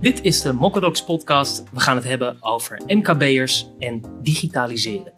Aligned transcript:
Dit 0.00 0.22
is 0.22 0.40
de 0.42 0.52
Mokkadox 0.52 1.04
podcast. 1.04 1.62
We 1.72 1.80
gaan 1.80 1.96
het 1.96 2.04
hebben 2.04 2.36
over 2.40 2.80
MKB'ers 2.86 3.70
en 3.78 4.02
digitaliseren. 4.22 5.12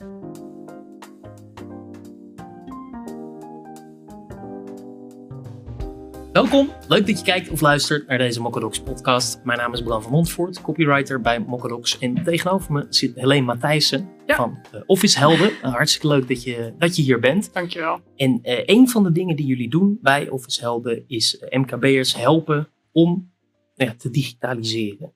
Welkom, 6.33 6.69
leuk 6.89 7.07
dat 7.07 7.19
je 7.19 7.25
kijkt 7.25 7.51
of 7.51 7.61
luistert 7.61 8.07
naar 8.09 8.19
deze 8.19 8.41
Mokkadox 8.41 8.81
podcast. 8.81 9.41
Mijn 9.45 9.59
naam 9.59 9.73
is 9.73 9.83
Bram 9.83 10.03
van 10.03 10.11
Montvoort, 10.13 10.61
copywriter 10.61 11.21
bij 11.21 11.41
Mokkadox. 11.41 11.99
En 11.99 12.25
tegenover 12.25 12.73
me 12.73 12.87
zit 12.89 13.15
Helene 13.15 13.45
Matthijssen 13.47 14.09
Ja. 14.27 14.37
van 14.37 14.59
eh, 14.73 14.81
Office 14.87 15.19
Helden. 15.19 15.51
Uh, 15.51 15.73
hartstikke 15.75 16.07
leuk 16.09 16.29
dat 16.29 16.43
je, 16.43 16.73
dat 16.79 16.97
je 16.97 17.03
hier 17.03 17.21
bent. 17.21 17.53
Dankjewel. 17.53 18.01
En 18.17 18.39
eh, 18.43 18.63
een 18.77 18.89
van 18.89 19.03
de 19.03 19.13
dingen 19.13 19.37
die 19.37 19.47
jullie 19.47 19.71
doen 19.71 19.99
bij 20.03 20.29
Office 20.29 20.61
Helden 20.61 21.05
is 21.07 21.39
eh, 21.39 21.59
MKB'ers 21.61 22.15
helpen 22.17 22.69
om 22.93 23.31
nou 23.81 23.93
ja, 23.93 23.99
te 23.99 24.11
digitaliseren. 24.11 25.15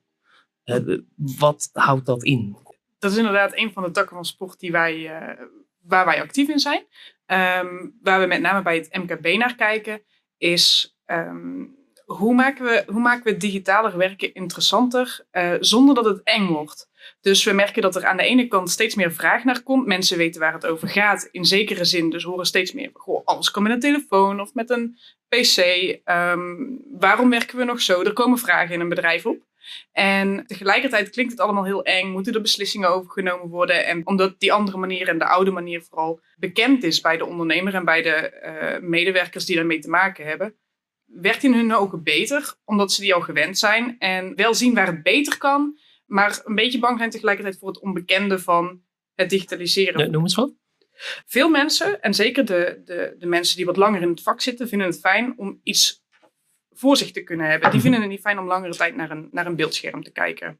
Eh, 0.63 0.97
wat 1.15 1.69
houdt 1.73 2.05
dat 2.05 2.23
in? 2.23 2.57
Dat 2.99 3.11
is 3.11 3.17
inderdaad 3.17 3.57
een 3.57 3.71
van 3.71 3.83
de 3.83 3.91
takken 3.91 4.15
van 4.15 4.25
sport 4.25 4.59
die 4.59 4.71
wij, 4.71 5.17
eh, 5.17 5.45
waar 5.81 6.05
wij 6.05 6.21
actief 6.21 6.49
in 6.49 6.59
zijn. 6.59 6.85
Ehm, 7.25 7.89
waar 8.01 8.19
we 8.19 8.25
met 8.25 8.41
name 8.41 8.61
bij 8.61 8.75
het 8.75 8.97
MKB 8.97 9.37
naar 9.37 9.55
kijken, 9.55 10.01
is 10.37 10.95
ehm, 11.05 11.63
hoe, 12.05 12.33
maken 12.33 12.65
we, 12.65 12.83
hoe 12.87 13.01
maken 13.01 13.23
we 13.23 13.29
het 13.29 13.41
digitaler 13.41 13.97
werken 13.97 14.33
interessanter 14.33 15.25
eh, 15.31 15.53
zonder 15.59 15.95
dat 15.95 16.05
het 16.05 16.23
eng 16.23 16.47
wordt. 16.47 16.89
Dus 17.21 17.43
we 17.43 17.51
merken 17.51 17.81
dat 17.81 17.95
er 17.95 18.05
aan 18.05 18.17
de 18.17 18.23
ene 18.23 18.47
kant 18.47 18.69
steeds 18.69 18.95
meer 18.95 19.11
vraag 19.11 19.43
naar 19.43 19.63
komt. 19.63 19.85
Mensen 19.85 20.17
weten 20.17 20.41
waar 20.41 20.53
het 20.53 20.65
over 20.65 20.87
gaat 20.87 21.27
in 21.31 21.45
zekere 21.45 21.85
zin. 21.85 22.09
Dus 22.09 22.23
horen 22.23 22.45
steeds 22.45 22.71
meer, 22.71 22.89
goh, 22.93 23.25
alles 23.25 23.51
kan 23.51 23.63
met 23.63 23.71
een 23.71 23.79
telefoon 23.79 24.39
of 24.39 24.53
met 24.53 24.69
een 24.69 24.97
pc. 25.41 25.57
Ehm, 26.03 26.55
waarom 26.99 27.29
werken 27.29 27.57
we 27.57 27.63
nog 27.63 27.81
zo? 27.81 28.01
Er 28.01 28.13
komen 28.13 28.37
vragen 28.37 28.73
in 28.73 28.79
een 28.79 28.89
bedrijf 28.89 29.25
op. 29.25 29.43
En 29.91 30.43
tegelijkertijd 30.47 31.09
klinkt 31.09 31.31
het 31.31 31.41
allemaal 31.41 31.65
heel 31.65 31.83
eng. 31.83 32.11
Moeten 32.11 32.33
er 32.33 32.41
beslissingen 32.41 32.89
over 32.89 33.11
genomen 33.11 33.47
worden? 33.47 33.85
En 33.85 34.07
omdat 34.07 34.39
die 34.39 34.53
andere 34.53 34.77
manier 34.77 35.07
en 35.07 35.17
de 35.17 35.25
oude 35.25 35.51
manier 35.51 35.81
vooral 35.81 36.19
bekend 36.37 36.83
is 36.83 37.01
bij 37.01 37.17
de 37.17 37.25
ondernemer 37.25 37.73
en 37.73 37.85
bij 37.85 38.01
de 38.01 38.11
eh, 38.11 38.81
medewerkers 38.81 39.45
die 39.45 39.55
daarmee 39.55 39.79
te 39.79 39.89
maken 39.89 40.25
hebben, 40.25 40.55
werkt 41.05 41.43
in 41.43 41.53
hun 41.53 41.75
ogen 41.75 42.03
beter, 42.03 42.55
omdat 42.65 42.91
ze 42.91 43.01
die 43.01 43.13
al 43.13 43.21
gewend 43.21 43.57
zijn. 43.57 43.95
En 43.99 44.35
wel 44.35 44.53
zien 44.53 44.73
waar 44.73 44.87
het 44.87 45.03
beter 45.03 45.37
kan, 45.37 45.77
maar 46.05 46.41
een 46.43 46.55
beetje 46.55 46.79
bang 46.79 46.97
zijn 46.97 47.09
tegelijkertijd 47.09 47.57
voor 47.57 47.67
het 47.67 47.79
onbekende 47.79 48.39
van 48.39 48.81
het 49.13 49.29
digitaliseren. 49.29 50.01
Eh, 50.01 50.09
noem 50.09 50.23
eens 50.23 50.35
wat. 50.35 50.53
Veel 51.25 51.49
mensen, 51.49 52.01
en 52.01 52.13
zeker 52.13 52.45
de, 52.45 52.81
de, 52.85 53.15
de 53.17 53.25
mensen 53.25 53.55
die 53.55 53.65
wat 53.65 53.77
langer 53.77 54.01
in 54.01 54.09
het 54.09 54.21
vak 54.21 54.41
zitten, 54.41 54.67
vinden 54.67 54.87
het 54.87 54.99
fijn 54.99 55.33
om 55.37 55.59
iets 55.63 56.03
voor 56.71 56.97
zich 56.97 57.11
te 57.11 57.23
kunnen 57.23 57.49
hebben. 57.49 57.71
Die 57.71 57.81
vinden 57.81 58.01
het 58.01 58.09
niet 58.09 58.21
fijn 58.21 58.39
om 58.39 58.47
langere 58.47 58.75
tijd 58.75 58.95
naar 58.95 59.11
een, 59.11 59.27
naar 59.31 59.45
een 59.45 59.55
beeldscherm 59.55 60.03
te 60.03 60.11
kijken. 60.11 60.59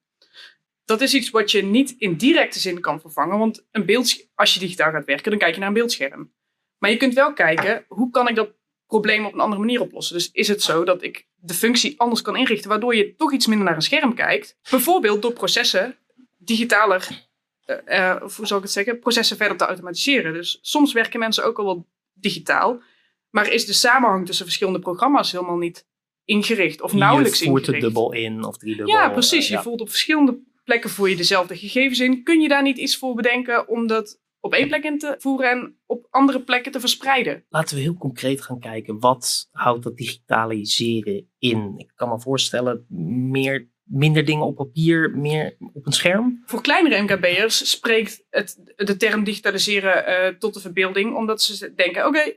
Dat 0.86 1.02
is 1.02 1.14
iets 1.14 1.30
wat 1.30 1.52
je 1.52 1.64
niet 1.64 1.96
in 1.98 2.16
directe 2.16 2.60
zin 2.60 2.80
kan 2.80 3.02
vervangen, 3.02 3.38
want 3.38 3.66
een 3.72 3.86
beeld, 3.86 4.28
als 4.36 4.54
je 4.54 4.60
digitaal 4.60 4.92
gaat 4.92 5.06
werken, 5.06 5.30
dan 5.30 5.40
kijk 5.40 5.54
je 5.54 5.60
naar 5.60 5.68
een 5.68 5.74
beeldscherm. 5.74 6.34
Maar 6.78 6.90
je 6.90 6.98
kunt 6.98 7.14
wel 7.14 7.34
kijken, 7.34 7.86
hoe 7.88 8.10
kan 8.10 8.28
ik 8.28 8.36
dat 8.36 8.50
probleem 8.88 9.26
op 9.26 9.34
een 9.34 9.40
andere 9.40 9.62
manier 9.62 9.82
oplossen? 9.82 10.16
Dus 10.16 10.32
is 10.32 10.48
het 10.48 10.62
zo 10.62 10.84
dat 10.84 11.04
ik 11.04 11.28
de 11.36 11.54
functie 11.54 12.00
anders 12.00 12.22
kan 12.22 12.36
inrichten, 12.36 12.70
waardoor 12.70 12.96
je 12.96 13.16
toch 13.16 13.34
iets 13.34 13.48
minder 13.48 13.66
naar 13.66 13.76
een 13.76 13.82
scherm 13.82 14.14
kijkt? 14.14 14.58
Bijvoorbeeld 14.70 15.22
door 15.22 15.34
processen 15.34 15.98
digitaler, 16.38 17.28
uh, 17.66 17.76
uh, 17.86 18.22
hoe 18.36 18.46
zal 18.46 18.58
ik 18.58 18.64
het 18.64 18.72
zeggen, 18.72 19.00
processen 19.00 19.38
verder 19.38 19.58
te 19.58 19.66
automatiseren. 19.66 20.34
Dus 20.34 20.60
soms 20.62 20.94
werken 20.94 21.20
mensen 21.20 21.44
ook 21.46 21.58
al 21.60 21.66
wel 21.66 21.88
digitaal, 22.14 22.82
maar 23.30 23.52
is 23.52 23.66
de 23.66 23.74
samenhang 23.74 24.26
tussen 24.26 24.46
verschillende 24.46 24.80
programma's 24.80 25.32
helemaal 25.32 25.58
niet 25.58 25.88
ingericht 26.26 26.82
of 26.82 26.94
nauwelijks 26.94 27.40
je 27.40 27.46
voert 27.46 27.60
ingericht. 27.68 27.84
het 27.86 27.94
dubbel 27.94 28.14
in 28.14 28.44
of 28.44 28.58
driedubbel. 28.58 28.96
Ja, 28.96 29.10
precies. 29.10 29.50
eh, 29.50 29.56
Je 29.56 29.64
voelt 29.64 29.82
op 29.82 29.90
verschillende 29.90 30.40
plekken 30.64 30.90
voer 30.90 31.10
je 31.10 31.16
dezelfde 31.16 31.56
gegevens 31.58 32.00
in. 32.00 32.24
Kun 32.24 32.42
je 32.42 32.48
daar 32.48 32.62
niet 32.64 32.78
iets 32.78 32.98
voor 32.98 33.16
bedenken 33.16 33.68
om 33.68 33.88
dat 33.88 34.20
op 34.40 34.54
één 34.54 34.68
plek 34.68 34.84
in 34.84 35.00
te 35.00 35.16
voeren 35.20 35.50
en 35.50 35.78
op 35.86 36.08
andere 36.10 36.42
plekken 36.44 36.72
te 36.72 36.80
verspreiden? 36.80 37.46
Laten 37.50 37.76
we 37.76 37.82
heel 37.82 37.94
concreet 37.98 38.42
gaan 38.42 38.60
kijken. 38.60 39.00
Wat 39.00 39.50
houdt 39.52 39.84
dat 39.84 39.98
digitaliseren 39.98 41.30
in? 41.40 41.74
Ik 41.78 41.92
kan 41.96 42.10
me 42.10 42.20
voorstellen, 42.20 42.86
meer, 43.30 43.70
minder 43.86 44.26
dingen 44.26 44.46
op 44.46 44.56
papier, 44.56 45.12
meer 45.18 45.56
op 45.74 45.86
een 45.86 45.92
scherm. 45.92 46.44
Voor 46.46 46.62
kleinere 46.62 47.02
MKB'ers 47.02 47.70
spreekt 47.70 48.24
het, 48.30 48.74
de 48.76 48.98
term 48.98 49.24
digitaliseren 49.24 50.06
eh, 50.06 50.34
tot 50.40 50.54
de 50.54 50.60
verbeelding, 50.60 51.16
omdat 51.16 51.42
ze 51.42 51.74
denken: 51.74 52.08
oké, 52.08 52.34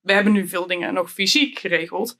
we 0.00 0.12
hebben 0.12 0.32
nu 0.32 0.48
veel 0.48 0.66
dingen 0.66 0.94
nog 0.94 1.12
fysiek 1.12 1.58
geregeld. 1.58 2.18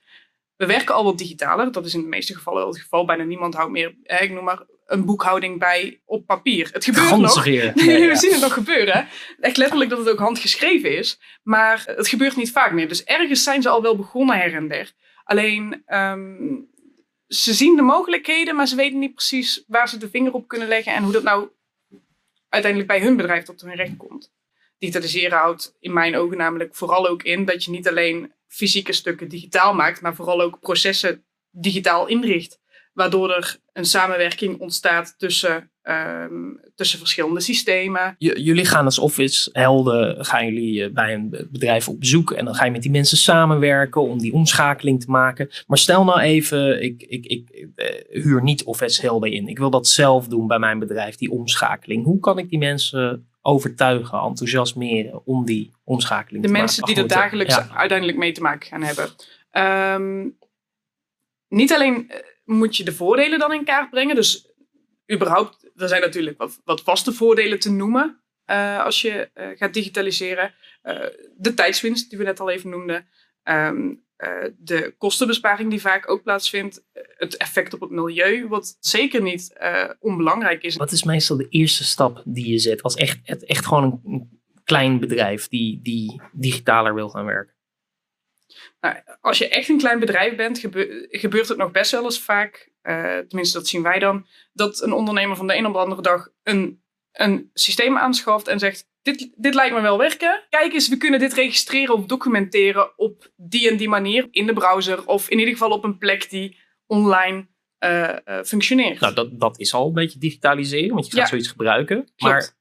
We 0.57 0.67
werken 0.67 0.95
al 0.95 1.05
wat 1.05 1.19
digitaler. 1.19 1.73
Dat 1.73 1.87
is 1.87 1.95
in 1.95 2.01
de 2.01 2.07
meeste 2.07 2.35
gevallen 2.35 2.61
wel 2.61 2.69
het 2.69 2.81
geval. 2.81 3.05
Bijna 3.05 3.25
niemand 3.25 3.55
houdt 3.55 3.73
meer, 3.73 3.97
eh, 4.03 4.23
ik 4.23 4.31
noem 4.31 4.45
maar, 4.45 4.63
een 4.87 5.05
boekhouding 5.05 5.59
bij 5.59 6.01
op 6.05 6.27
papier. 6.27 6.69
Het 6.73 6.85
gebeurt 6.85 7.17
nog. 7.17 7.45
Nee, 7.47 8.09
we 8.09 8.17
zien 8.17 8.33
het 8.33 8.41
nog 8.41 8.53
gebeuren. 8.53 9.09
Echt 9.41 9.57
letterlijk 9.57 9.91
dat 9.91 9.99
het 9.99 10.09
ook 10.09 10.19
handgeschreven 10.19 10.97
is. 10.97 11.21
Maar 11.43 11.83
het 11.87 12.09
gebeurt 12.09 12.37
niet 12.37 12.51
vaak 12.51 12.73
meer. 12.73 12.89
Dus 12.89 13.05
ergens 13.05 13.43
zijn 13.43 13.63
ze 13.63 13.69
al 13.69 13.83
wel 13.83 13.97
begonnen 13.97 14.37
her 14.37 14.55
en 14.55 14.69
der. 14.69 14.93
Alleen, 15.25 15.83
ehm, 15.87 16.37
ze 17.29 17.55
zien 17.55 17.77
de 17.77 17.83
mogelijkheden, 17.83 18.55
maar 18.55 18.67
ze 18.67 18.77
weten 18.77 18.99
niet 18.99 19.15
precies 19.15 19.65
waar 19.67 19.89
ze 19.89 19.99
de 19.99 20.11
vinger 20.11 20.33
op 20.33 20.49
kunnen 20.49 20.69
leggen 20.69 20.95
en 20.95 21.03
hoe 21.03 21.13
dat 21.13 21.23
nou 21.23 21.49
uiteindelijk 22.49 22.93
bij 22.93 23.01
hun 23.01 23.17
bedrijf 23.17 23.45
tot 23.45 23.61
hun 23.61 23.75
recht 23.75 23.97
komt. 23.97 24.33
Digitaliseren 24.79 25.39
houdt 25.39 25.77
in 25.81 25.93
mijn 25.93 26.17
ogen 26.17 26.37
namelijk 26.37 26.75
vooral 26.75 27.09
ook 27.09 27.23
in 27.23 27.45
dat 27.45 27.65
je 27.65 27.71
niet 27.71 27.89
alleen 27.89 28.33
fysieke 28.47 28.93
stukken 28.93 29.29
digitaal 29.29 29.75
maakt, 29.75 30.01
maar 30.01 30.15
vooral 30.15 30.41
ook 30.41 30.61
processen 30.61 31.25
digitaal 31.51 32.07
inricht. 32.07 32.61
Waardoor 32.93 33.31
er 33.31 33.61
een 33.73 33.85
samenwerking 33.85 34.61
ontstaat 34.61 35.15
tussen, 35.19 35.73
ehm, 35.85 36.33
tussen 36.75 36.99
verschillende 36.99 37.41
systemen. 37.41 38.15
J- 38.19 38.33
jullie 38.41 38.65
gaan 38.65 38.85
als 38.85 38.99
office 38.99 39.51
helden, 39.53 40.25
gaan 40.25 40.45
jullie 40.45 40.85
eh, 40.85 40.93
bij 40.93 41.15
een 41.15 41.29
be- 41.31 41.49
bedrijf 41.51 41.89
op 41.89 42.01
bezoek 42.01 42.31
en 42.33 42.45
dan 42.45 42.55
ga 42.55 42.65
je 42.65 42.71
met 42.71 42.83
die 42.83 42.91
mensen 42.91 43.17
samenwerken 43.17 44.03
om 44.03 44.19
die 44.19 44.33
omschakeling 44.33 45.01
te 45.01 45.11
maken. 45.11 45.49
Maar 45.67 45.79
stel 45.79 46.05
nou 46.05 46.21
even, 46.21 46.83
ik, 46.83 47.03
ik, 47.03 47.25
ik 47.27 47.69
eh, 47.75 48.23
huur 48.23 48.43
niet 48.43 48.65
office 48.65 49.01
helden 49.01 49.33
in. 49.33 49.49
Ik 49.49 49.59
wil 49.59 49.71
dat 49.71 49.89
zelf 49.89 50.29
doen 50.29 50.47
bij 50.47 50.59
mijn 50.59 50.79
bedrijf, 50.79 51.17
die 51.17 51.31
omschakeling. 51.31 52.05
Hoe 52.05 52.21
kan 52.21 52.39
ik 52.39 52.49
die 52.51 52.59
mensen 52.59 53.29
overtuigen, 53.41 54.19
enthousiasmeren 54.19 55.27
om 55.27 55.45
die 55.45 55.71
omschakeling 55.85 56.43
De 56.43 56.49
te 56.49 56.55
mensen 56.59 56.81
maken? 56.81 56.95
die 56.95 57.05
er 57.05 57.11
goed, 57.11 57.21
dagelijks 57.21 57.55
ja. 57.55 57.69
uiteindelijk 57.75 58.19
mee 58.19 58.33
te 58.33 58.41
maken 58.41 58.69
gaan 58.69 58.83
hebben. 58.83 59.09
Ehm, 59.51 60.29
niet 61.49 61.73
alleen 61.73 62.11
eh, 62.11 62.19
moet 62.45 62.77
je 62.77 62.85
de 62.85 62.93
voordelen 62.93 63.39
dan 63.39 63.53
in 63.53 63.65
kaart 63.65 63.91
brengen. 63.91 64.15
Dus 64.15 64.53
überhaupt, 65.13 65.64
er 65.75 65.89
zijn 65.89 66.01
natuurlijk 66.01 66.39
wat, 66.39 66.61
wat 66.65 66.83
vaste 66.83 67.13
voordelen 67.13 67.59
te 67.59 67.71
noemen 67.71 68.23
eh, 68.45 68.85
als 68.85 69.03
je 69.03 69.31
eh, 69.35 69.49
gaat 69.55 69.75
digitaliseren. 69.75 70.55
Eh, 70.83 71.07
de 71.37 71.55
tijdswinst 71.55 72.11
die 72.11 72.19
we 72.19 72.25
net 72.25 72.41
al 72.41 72.51
even 72.51 72.71
noemden. 72.71 73.09
Ehm, 73.43 73.95
eh, 74.17 74.45
de 74.59 74.95
kostenbesparing 74.99 75.71
die 75.71 75.81
vaak 75.81 76.11
ook 76.11 76.23
plaatsvindt. 76.23 76.85
Het 76.93 77.37
effect 77.37 77.75
op 77.75 77.81
het 77.81 77.91
milieu, 77.91 78.49
wat 78.49 78.77
zeker 78.81 79.23
niet 79.23 79.57
onbelangrijk 79.99 80.63
is. 80.63 80.77
Wat 80.77 80.93
is 80.93 81.05
meestal 81.05 81.37
de 81.37 81.49
eerste 81.49 81.85
stap 81.85 82.23
die 82.25 82.51
je 82.51 82.59
zet 82.59 82.83
als 82.83 82.95
echt, 82.95 83.19
echt, 83.25 83.45
echt 83.45 83.67
gewoon 83.67 83.83
een, 83.85 84.01
een 84.13 84.41
klein 84.65 85.01
bedrijf 85.01 85.49
die, 85.49 85.81
die 85.83 86.23
digitaler 86.33 86.95
wil 86.95 87.09
gaan 87.09 87.25
werken? 87.25 87.55
Nou, 88.81 88.97
als 89.21 89.39
je 89.39 89.49
echt 89.49 89.69
een 89.69 89.79
klein 89.79 89.99
bedrijf 89.99 90.37
bent, 90.37 90.59
gebe- 90.59 91.07
gebeurt 91.11 91.49
het 91.49 91.59
nog 91.59 91.71
best 91.71 91.91
wel 91.91 92.05
eens 92.05 92.21
vaak, 92.21 92.73
eh, 92.85 93.19
tenminste 93.19 93.59
dat 93.59 93.67
zien 93.69 93.83
wij 93.83 93.99
dan, 93.99 94.27
dat 94.53 94.83
een 94.83 94.93
ondernemer 94.93 95.37
van 95.37 95.47
de 95.47 95.57
een 95.57 95.67
op 95.67 95.73
de 95.73 95.79
andere 95.79 96.03
dag 96.03 96.29
een, 96.43 96.83
een 97.13 97.51
systeem 97.53 97.97
aanschaft 97.99 98.49
en 98.49 98.59
zegt, 98.59 98.89
dit, 99.03 99.33
dit 99.37 99.55
lijkt 99.55 99.75
me 99.75 99.81
wel 99.81 99.99
werken. 99.99 100.43
Kijk 100.49 100.73
eens, 100.73 100.89
we 100.89 100.97
kunnen 100.97 101.21
dit 101.21 101.33
registreren 101.33 101.95
of 101.95 102.07
documenteren 102.07 102.99
op 102.99 103.33
die 103.37 103.71
en 103.71 103.77
die 103.77 103.89
manier 103.89 104.29
in 104.31 104.47
de 104.47 104.53
browser 104.53 105.07
of 105.07 105.29
in 105.29 105.39
ieder 105.39 105.53
geval 105.53 105.71
op 105.71 105.85
een 105.85 105.99
plek 105.99 106.31
die 106.31 106.59
online 106.87 107.47
eh, 107.79 108.11
eh, 108.27 108.45
functioneert. 108.45 109.01
Nou, 109.01 109.15
dat, 109.15 109.41
dat 109.41 109.59
is 109.59 109.75
al 109.75 109.87
een 109.87 109.93
beetje 109.93 110.19
digitaliseren, 110.19 110.95
want 110.95 111.05
je 111.07 111.11
gaat 111.13 111.21
Ja. 111.21 111.27
zoiets 111.27 111.49
gebruiken. 111.49 112.09
Maar 112.17 112.55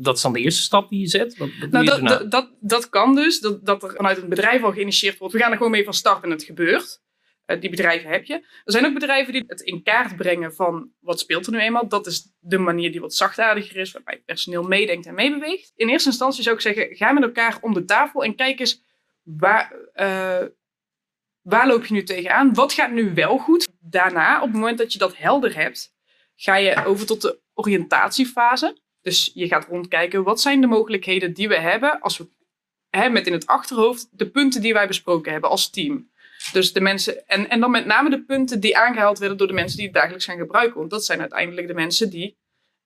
dat 0.00 0.16
is 0.16 0.22
dan 0.22 0.32
de 0.32 0.40
eerste 0.40 0.62
stap 0.62 0.88
die 0.88 1.00
je 1.00 1.06
zet. 1.06 1.36
Wat, 1.36 1.48
wat 1.60 1.70
Nou, 1.70 1.84
je 1.84 1.90
dat, 1.90 2.08
dat, 2.08 2.30
dat, 2.30 2.50
dat 2.60 2.88
kan 2.88 3.14
dus. 3.14 3.40
Dat, 3.40 3.66
dat 3.66 3.82
er 3.82 3.92
vanuit 3.96 4.22
een 4.22 4.28
bedrijf 4.28 4.62
al 4.62 4.72
geïnitieerd 4.72 5.18
wordt. 5.18 5.34
We 5.34 5.40
gaan 5.40 5.50
er 5.50 5.56
gewoon 5.56 5.72
mee 5.72 5.84
van 5.84 5.94
start 5.94 6.24
en 6.24 6.30
het 6.30 6.42
gebeurt. 6.42 7.02
Eh, 7.44 7.60
die 7.60 7.70
bedrijven 7.70 8.10
heb 8.10 8.24
je. 8.24 8.34
Er 8.34 8.72
zijn 8.72 8.84
ook 8.84 8.94
bedrijven 8.94 9.32
die 9.32 9.44
het 9.46 9.60
in 9.60 9.82
kaart 9.82 10.16
brengen 10.16 10.54
van 10.54 10.90
wat 11.00 11.20
speelt 11.20 11.46
er 11.46 11.52
nu 11.52 11.58
eenmaal. 11.58 11.88
Dat 11.88 12.06
is 12.06 12.32
de 12.38 12.58
manier 12.58 12.90
die 12.90 13.00
wat 13.00 13.14
zachtaardiger 13.14 13.76
is, 13.76 13.92
waarbij 13.92 14.22
personeel 14.26 14.62
meedenkt 14.62 15.06
en 15.06 15.14
meebeweegt. 15.14 15.72
In 15.76 15.88
eerste 15.88 16.08
instantie 16.08 16.42
zou 16.42 16.54
ik 16.54 16.62
zeggen, 16.62 16.96
ga 16.96 17.12
met 17.12 17.22
elkaar 17.22 17.58
om 17.60 17.74
de 17.74 17.84
tafel 17.84 18.24
en 18.24 18.34
kijk 18.34 18.60
eens 18.60 18.82
waar, 19.22 19.72
eh, 19.92 20.46
waar 21.40 21.66
loop 21.66 21.84
je 21.84 21.94
nu 21.94 22.02
tegenaan? 22.02 22.54
Wat 22.54 22.72
gaat 22.72 22.90
nu 22.90 23.14
wel 23.14 23.38
goed? 23.38 23.68
Daarna, 23.80 24.36
op 24.36 24.46
het 24.46 24.52
moment 24.52 24.78
dat 24.78 24.92
je 24.92 24.98
dat 24.98 25.16
helder 25.16 25.54
hebt, 25.54 25.94
ga 26.34 26.56
je 26.56 26.84
over 26.84 27.06
tot 27.06 27.22
de 27.22 27.40
oriëntatiefase. 27.54 28.80
Dus 29.00 29.30
je 29.34 29.46
gaat 29.46 29.66
rondkijken, 29.66 30.22
wat 30.22 30.40
zijn 30.40 30.60
de 30.60 30.66
mogelijkheden 30.66 31.34
die 31.34 31.48
we 31.48 31.58
hebben 31.58 32.00
als 32.00 32.18
we 32.18 32.28
hè, 32.90 33.08
met 33.08 33.26
in 33.26 33.32
het 33.32 33.46
achterhoofd 33.46 34.08
de 34.10 34.30
punten 34.30 34.60
die 34.60 34.72
wij 34.72 34.86
besproken 34.86 35.32
hebben 35.32 35.50
als 35.50 35.70
team. 35.70 36.10
Dus 36.52 36.72
de 36.72 36.80
mensen, 36.80 37.26
en, 37.26 37.48
en 37.48 37.60
dan 37.60 37.70
met 37.70 37.86
name 37.86 38.10
de 38.10 38.24
punten 38.24 38.60
die 38.60 38.76
aangehaald 38.76 39.18
werden 39.18 39.38
door 39.38 39.46
de 39.46 39.52
mensen 39.52 39.76
die 39.76 39.86
het 39.86 39.94
dagelijks 39.94 40.24
gaan 40.24 40.38
gebruiken. 40.38 40.78
Want 40.78 40.90
dat 40.90 41.04
zijn 41.04 41.20
uiteindelijk 41.20 41.66
de 41.66 41.74
mensen 41.74 42.10
die 42.10 42.38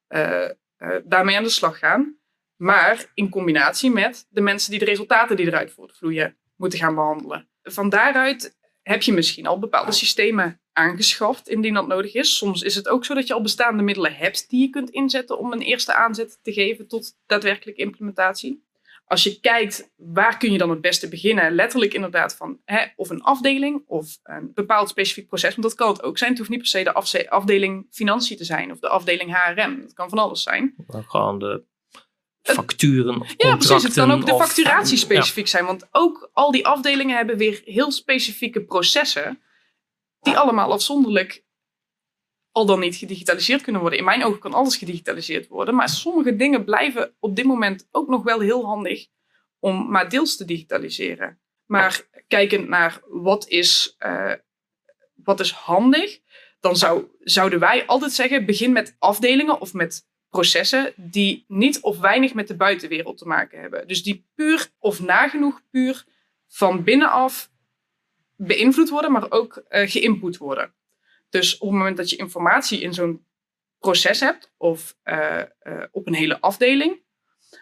uh, 0.09 0.49
uh, 0.79 0.97
daarmee 1.05 1.37
aan 1.37 1.43
de 1.43 1.49
slag 1.49 1.79
gaan. 1.79 2.19
Maar 2.57 3.11
in 3.15 3.29
combinatie 3.29 3.91
met 3.91 4.27
de 4.29 4.41
mensen 4.41 4.71
die 4.71 4.79
de 4.79 4.85
resultaten 4.85 5.37
die 5.37 5.47
eruit 5.47 5.73
voortvloeien 5.73 6.37
moeten 6.57 6.79
gaan 6.79 6.95
behandelen. 6.95 7.49
Van 7.63 7.89
daaruit 7.89 8.57
heb 8.83 9.03
je 9.03 9.13
misschien 9.13 9.47
al 9.47 9.59
bepaalde 9.59 9.93
systemen 9.93 10.61
aangeschaft 10.73 11.49
indien 11.49 11.75
dat 11.75 11.87
nodig 11.87 12.15
is. 12.15 12.37
Soms 12.37 12.63
is 12.63 12.75
het 12.75 12.89
ook 12.89 13.05
zo 13.05 13.15
dat 13.15 13.27
je 13.27 13.35
al 13.35 13.43
bestaande 13.43 13.83
middelen 13.83 14.15
hebt 14.15 14.51
die 14.51 14.61
je 14.61 14.71
kunt 14.71 14.91
inzetten 14.91 15.39
om 15.39 15.53
een 15.53 15.61
eerste 15.61 15.95
aanzet 15.95 16.39
te 16.43 16.53
geven 16.53 16.89
tot 16.89 17.17
daadwerkelijke 17.27 17.81
implementatie. 17.81 18.66
Als 19.07 19.23
je 19.23 19.41
kijkt, 19.41 19.91
waar 19.97 20.39
kun 20.39 20.53
je 20.53 20.59
dan 20.59 20.71
het 20.71 20.81
beste 20.81 21.09
beginnen? 21.09 21.55
Letterlijk 21.55 21.95
inderdaad 21.95 22.37
van 22.37 22.61
hè, 22.65 22.85
of 22.97 23.11
een 23.11 23.23
afdeling 23.23 23.83
of 23.87 24.19
een 24.23 24.51
bepaald 24.55 24.89
specifiek 24.89 25.27
proces. 25.27 25.51
Want 25.51 25.63
dat 25.63 25.75
kan 25.75 25.89
het 25.89 26.03
ook 26.03 26.19
zijn. 26.19 26.31
Het 26.31 26.39
hoeft 26.39 26.51
niet 26.51 26.59
per 26.59 26.69
se 26.69 26.83
de 26.83 27.29
afdeling 27.31 27.87
financiën 27.91 28.37
te 28.37 28.45
zijn 28.45 28.71
of 28.71 28.79
de 28.79 28.89
afdeling 28.89 29.37
HRM. 29.37 29.81
Dat 29.81 29.93
kan 29.93 30.09
van 30.09 30.19
alles 30.19 30.43
zijn. 30.43 30.75
Gewoon 30.89 31.39
de 31.39 31.65
facturen 32.43 33.21
of 33.21 33.35
Ja, 33.37 33.57
precies. 33.57 33.83
Het 33.83 33.93
kan 33.93 34.11
ook 34.11 34.27
de 34.27 34.35
facturatie 34.35 34.99
specifiek 34.99 35.49
zijn. 35.49 35.65
Want 35.65 35.89
ook 35.91 36.31
al 36.33 36.51
die 36.51 36.67
afdelingen 36.67 37.17
hebben 37.17 37.37
weer 37.37 37.63
heel 37.65 37.91
specifieke 37.91 38.65
processen. 38.65 39.41
Die 40.21 40.39
allemaal 40.39 40.73
afzonderlijk 40.73 41.45
al 42.57 42.67
dan 42.67 42.81
niet 42.81 42.97
gedigitaliseerd 42.97 43.63
kunnen 43.63 43.81
worden. 43.81 43.99
In 43.99 44.05
mijn 44.05 44.25
ogen 44.25 44.39
kan 44.39 44.55
alles 44.55 44.77
gedigitaliseerd 44.77 45.49
worden. 45.49 45.75
Maar 45.75 45.89
sommige 45.89 46.37
dingen 46.37 46.65
blijven 46.65 47.15
op 47.21 47.37
dit 47.37 47.45
moment 47.45 47.89
ook 47.91 48.09
nog 48.09 48.23
wel 48.23 48.41
heel 48.41 48.65
handig 48.65 49.07
om 49.59 49.91
maar 49.91 50.09
deels 50.09 50.37
te 50.37 50.45
digitaliseren. 50.45 51.39
Maar 51.67 52.03
kijkend 52.29 52.69
naar 52.69 53.01
wat 53.09 53.49
is, 53.49 53.97
uh, 53.99 54.33
wat 55.15 55.41
is 55.41 55.51
handig, 55.51 56.21
dan 56.61 56.77
zou, 56.77 57.05
zouden 57.21 57.59
wij 57.59 57.87
altijd 57.87 58.13
zeggen: 58.13 58.47
begin 58.47 58.73
met 58.73 58.97
afdelingen 58.99 59.61
of 59.61 59.73
met 59.73 60.07
processen 60.31 60.93
die 60.97 61.45
niet 61.49 61.81
of 61.81 61.99
weinig 61.99 62.35
met 62.35 62.49
de 62.49 62.57
buitenwereld 62.57 63.19
te 63.19 63.27
maken 63.27 63.61
hebben. 63.61 63.89
Dus 63.89 64.03
die 64.03 64.27
puur 64.35 64.69
of 64.79 65.01
nagenoeg 65.01 65.63
puur 65.71 66.05
van 66.49 66.85
binnenaf 66.85 67.51
beïnvloed 68.37 68.89
worden, 68.89 69.13
maar 69.13 69.31
ook 69.31 69.63
uh, 69.69 69.91
geïnput 69.91 70.37
worden. 70.37 70.75
Dus 71.29 71.59
op 71.59 71.69
het 71.69 71.79
moment 71.79 71.97
dat 71.97 72.11
je 72.11 72.17
informatie 72.17 72.81
in 72.81 72.95
zo'n 72.95 73.25
proces 73.79 74.21
hebt 74.21 74.53
of 74.57 74.97
uh, 75.05 75.43
uh, 75.63 75.83
op 75.91 76.07
een 76.07 76.15
hele 76.15 76.41
afdeling, 76.41 77.03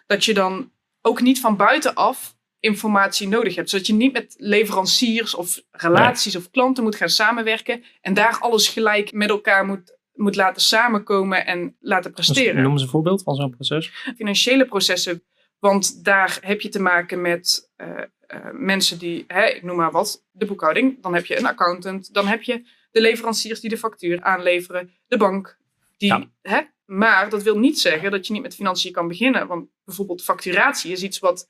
dat 0.07 0.25
je 0.25 0.33
dan 0.33 0.71
ook 1.01 1.21
niet 1.21 1.39
van 1.39 1.55
buitenaf 1.55 2.35
informatie 2.59 3.27
nodig 3.27 3.55
hebt. 3.55 3.69
Zodat 3.69 3.87
je 3.87 3.93
niet 3.93 4.13
met 4.13 4.35
leveranciers 4.37 5.35
of 5.35 5.61
relaties 5.71 6.33
nee. 6.33 6.43
of 6.43 6.51
klanten 6.51 6.83
moet 6.83 6.95
gaan 6.95 7.09
samenwerken 7.09 7.83
en 8.01 8.13
daar 8.13 8.37
alles 8.39 8.67
gelijk 8.67 9.11
met 9.11 9.29
elkaar 9.29 9.65
moet, 9.65 9.97
moet 10.13 10.35
laten 10.35 10.61
samenkomen 10.61 11.45
en 11.45 11.75
laten 11.79 12.11
presteren. 12.11 12.53
Dus 12.53 12.63
noem 12.63 12.71
eens 12.71 12.81
een 12.81 12.87
voorbeeld 12.87 13.23
van 13.23 13.35
zo'n 13.35 13.55
proces. 13.55 13.91
Financiële 14.15 14.65
processen, 14.65 15.23
want 15.59 16.03
daar 16.03 16.37
heb 16.41 16.61
je 16.61 16.69
te 16.69 16.81
maken 16.81 17.21
met 17.21 17.71
uh, 17.77 18.01
mensen 18.51 18.99
die, 18.99 19.23
hè, 19.27 19.45
ik 19.45 19.63
noem 19.63 19.77
maar 19.77 19.91
wat, 19.91 20.25
de 20.31 20.45
boekhouding. 20.45 21.01
Dan 21.01 21.13
heb 21.13 21.25
je 21.25 21.37
een 21.37 21.45
accountant, 21.45 22.13
dan 22.13 22.27
heb 22.27 22.41
je 22.43 22.67
de 22.95 23.01
leveranciers 23.01 23.59
die 23.59 23.69
de 23.69 23.77
factuur 23.77 24.21
aanleveren, 24.23 24.91
de 25.07 25.17
bank. 25.17 25.57
Die, 25.97 26.09
ja. 26.09 26.29
hè? 26.41 26.61
Maar 26.85 27.29
dat 27.29 27.43
wil 27.43 27.57
niet 27.57 27.79
zeggen 27.79 28.11
dat 28.11 28.27
je 28.27 28.33
niet 28.33 28.41
met 28.41 28.55
financiën 28.55 28.91
kan 28.91 29.07
beginnen. 29.07 29.47
Want 29.47 29.69
bijvoorbeeld 29.85 30.23
facturatie 30.23 30.91
is 30.91 31.03
iets 31.03 31.19
wat 31.19 31.49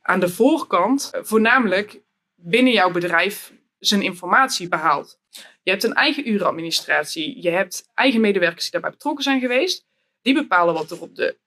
aan 0.00 0.20
de 0.20 0.28
voorkant 0.28 1.10
eh, 1.12 1.20
voornamelijk 1.22 2.00
binnen 2.34 2.72
jouw 2.72 2.90
bedrijf 2.90 3.52
zijn 3.78 4.02
informatie 4.02 4.68
behaalt. 4.68 5.20
Je 5.62 5.70
hebt 5.70 5.84
een 5.84 5.94
eigen 5.94 6.28
urenadministratie. 6.28 7.42
Je 7.42 7.50
hebt 7.50 7.90
eigen 7.94 8.20
medewerkers 8.20 8.62
die 8.62 8.72
daarbij 8.72 8.90
betrokken 8.90 9.24
zijn 9.24 9.40
geweest. 9.40 9.86
Die 10.22 10.34
bepalen 10.34 10.74
wat 10.74 10.90
er 10.90 11.00
op 11.00 11.14
de 11.14 11.38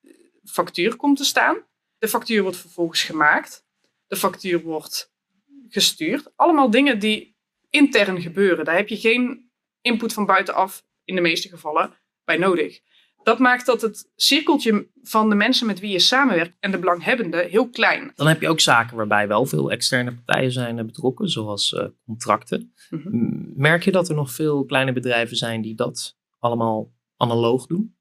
factuur 0.44 0.96
komt 0.96 1.18
te 1.18 1.26
staan. 1.26 1.58
De 1.98 2.08
factuur 2.08 2.42
wordt 2.42 2.58
vervolgens 2.58 3.04
gemaakt. 3.04 3.66
De 4.08 4.16
factuur 4.16 4.62
wordt 4.62 5.14
gestuurd. 5.70 6.32
Allemaal 6.36 6.70
dingen 6.70 7.00
die 7.00 7.35
intern 7.76 8.22
gebeuren. 8.22 8.66
Daar 8.66 8.76
heb 8.76 8.88
je 8.88 8.98
geen 8.98 9.50
input 9.82 10.14
van 10.14 10.26
buitenaf, 10.26 10.84
in 11.04 11.16
de 11.16 11.22
meeste 11.22 11.50
gevallen, 11.50 11.94
bij 12.24 12.38
nodig. 12.38 12.80
Dat 13.24 13.40
maakt 13.40 13.66
dat 13.66 13.82
het 13.82 14.12
cirkeltje 14.16 14.88
van 15.04 15.30
de 15.30 15.36
mensen 15.36 15.68
met 15.68 15.80
wie 15.80 15.92
je 15.92 16.00
samenwerkt 16.00 16.56
en 16.60 16.72
de 16.72 16.80
belanghebbenden 16.80 17.50
heel 17.50 17.70
klein. 17.70 18.12
Dan 18.16 18.28
heb 18.28 18.42
je 18.42 18.50
ook 18.50 18.60
zaken 18.60 18.98
waarbij 18.98 19.28
wel 19.28 19.46
veel 19.46 19.72
externe 19.72 20.14
partijen 20.14 20.52
zijn 20.52 20.80
eh, 20.80 20.86
betrokken, 20.86 21.30
zoals 21.30 21.72
uh, 21.72 21.86
contracten. 22.06 22.74
Mm 22.90 23.02
-hmm. 23.02 23.54
Merk 23.56 23.84
je 23.84 23.92
dat 23.92 24.10
er 24.10 24.16
nog 24.16 24.32
veel 24.32 24.66
kleine 24.66 24.94
bedrijven 24.94 25.38
zijn 25.38 25.62
die 25.62 25.76
dat 25.76 26.18
allemaal 26.40 26.92
analoog 27.18 27.66
doen? 27.66 27.96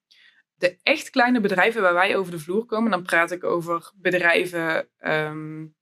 De 0.54 0.78
echt 0.82 1.10
kleine 1.10 1.40
bedrijven 1.40 1.82
waar 1.82 1.94
wij 1.94 2.16
over 2.16 2.32
de 2.32 2.38
vloer 2.38 2.64
komen, 2.64 2.90
dan 2.90 3.02
praat 3.02 3.30
ik 3.30 3.44
over 3.44 3.92
bedrijven 3.96 4.88
um, 5.00 5.74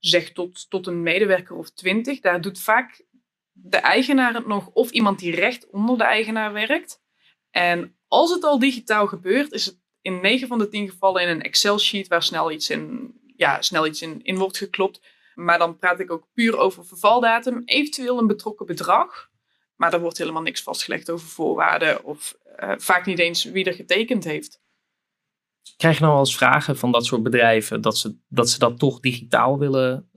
zeg 0.00 0.32
tot, 0.32 0.70
tot 0.70 0.86
een 0.86 1.02
medewerker 1.02 1.56
of 1.56 1.70
twintig. 1.70 2.20
Daar 2.20 2.40
doet 2.40 2.60
vaak 2.60 3.04
de 3.52 3.76
eigenaar 3.76 4.34
het 4.34 4.46
nog 4.46 4.70
of 4.72 4.90
iemand 4.90 5.18
die 5.18 5.34
recht 5.34 5.70
onder 5.70 5.98
de 5.98 6.04
eigenaar 6.04 6.52
werkt. 6.52 7.00
En 7.50 7.96
als 8.08 8.30
het 8.30 8.44
al 8.44 8.58
digitaal 8.58 9.06
gebeurt, 9.06 9.52
is 9.52 9.66
het 9.66 9.78
in 10.00 10.20
9 10.20 10.48
van 10.48 10.58
de 10.58 10.68
10 10.68 10.90
gevallen 10.90 11.22
in 11.22 11.28
een 11.28 11.42
Excel-sheet 11.42 12.08
waar 12.08 12.22
snel 12.22 12.50
iets, 12.50 12.70
in, 12.70 13.14
ja, 13.36 13.62
snel 13.62 13.86
iets 13.86 14.02
in, 14.02 14.22
in 14.22 14.36
wordt 14.36 14.56
geklopt. 14.56 15.00
Maar 15.34 15.58
dan 15.58 15.76
praat 15.76 16.00
ik 16.00 16.10
ook 16.10 16.26
puur 16.32 16.58
over 16.58 16.86
vervaldatum, 16.86 17.62
eventueel 17.64 18.18
een 18.18 18.26
betrokken 18.26 18.66
bedrag. 18.66 19.30
Maar 19.76 19.92
er 19.92 20.00
wordt 20.00 20.18
helemaal 20.18 20.42
niks 20.42 20.62
vastgelegd 20.62 21.10
over 21.10 21.28
voorwaarden 21.28 22.04
of 22.04 22.38
uh, 22.60 22.72
vaak 22.76 23.06
niet 23.06 23.18
eens 23.18 23.44
wie 23.44 23.64
er 23.64 23.74
getekend 23.74 24.24
heeft. 24.24 24.60
Krijg 25.76 25.94
je 25.94 26.00
nou 26.00 26.12
wel 26.12 26.24
eens 26.24 26.36
vragen 26.36 26.76
van 26.76 26.92
dat 26.92 27.06
soort 27.06 27.22
bedrijven 27.22 27.80
dat 27.80 27.98
ze 27.98 28.16
dat, 28.28 28.50
ze 28.50 28.58
dat 28.58 28.78
toch 28.78 29.00
digitaal 29.00 29.58
willen 29.58 30.10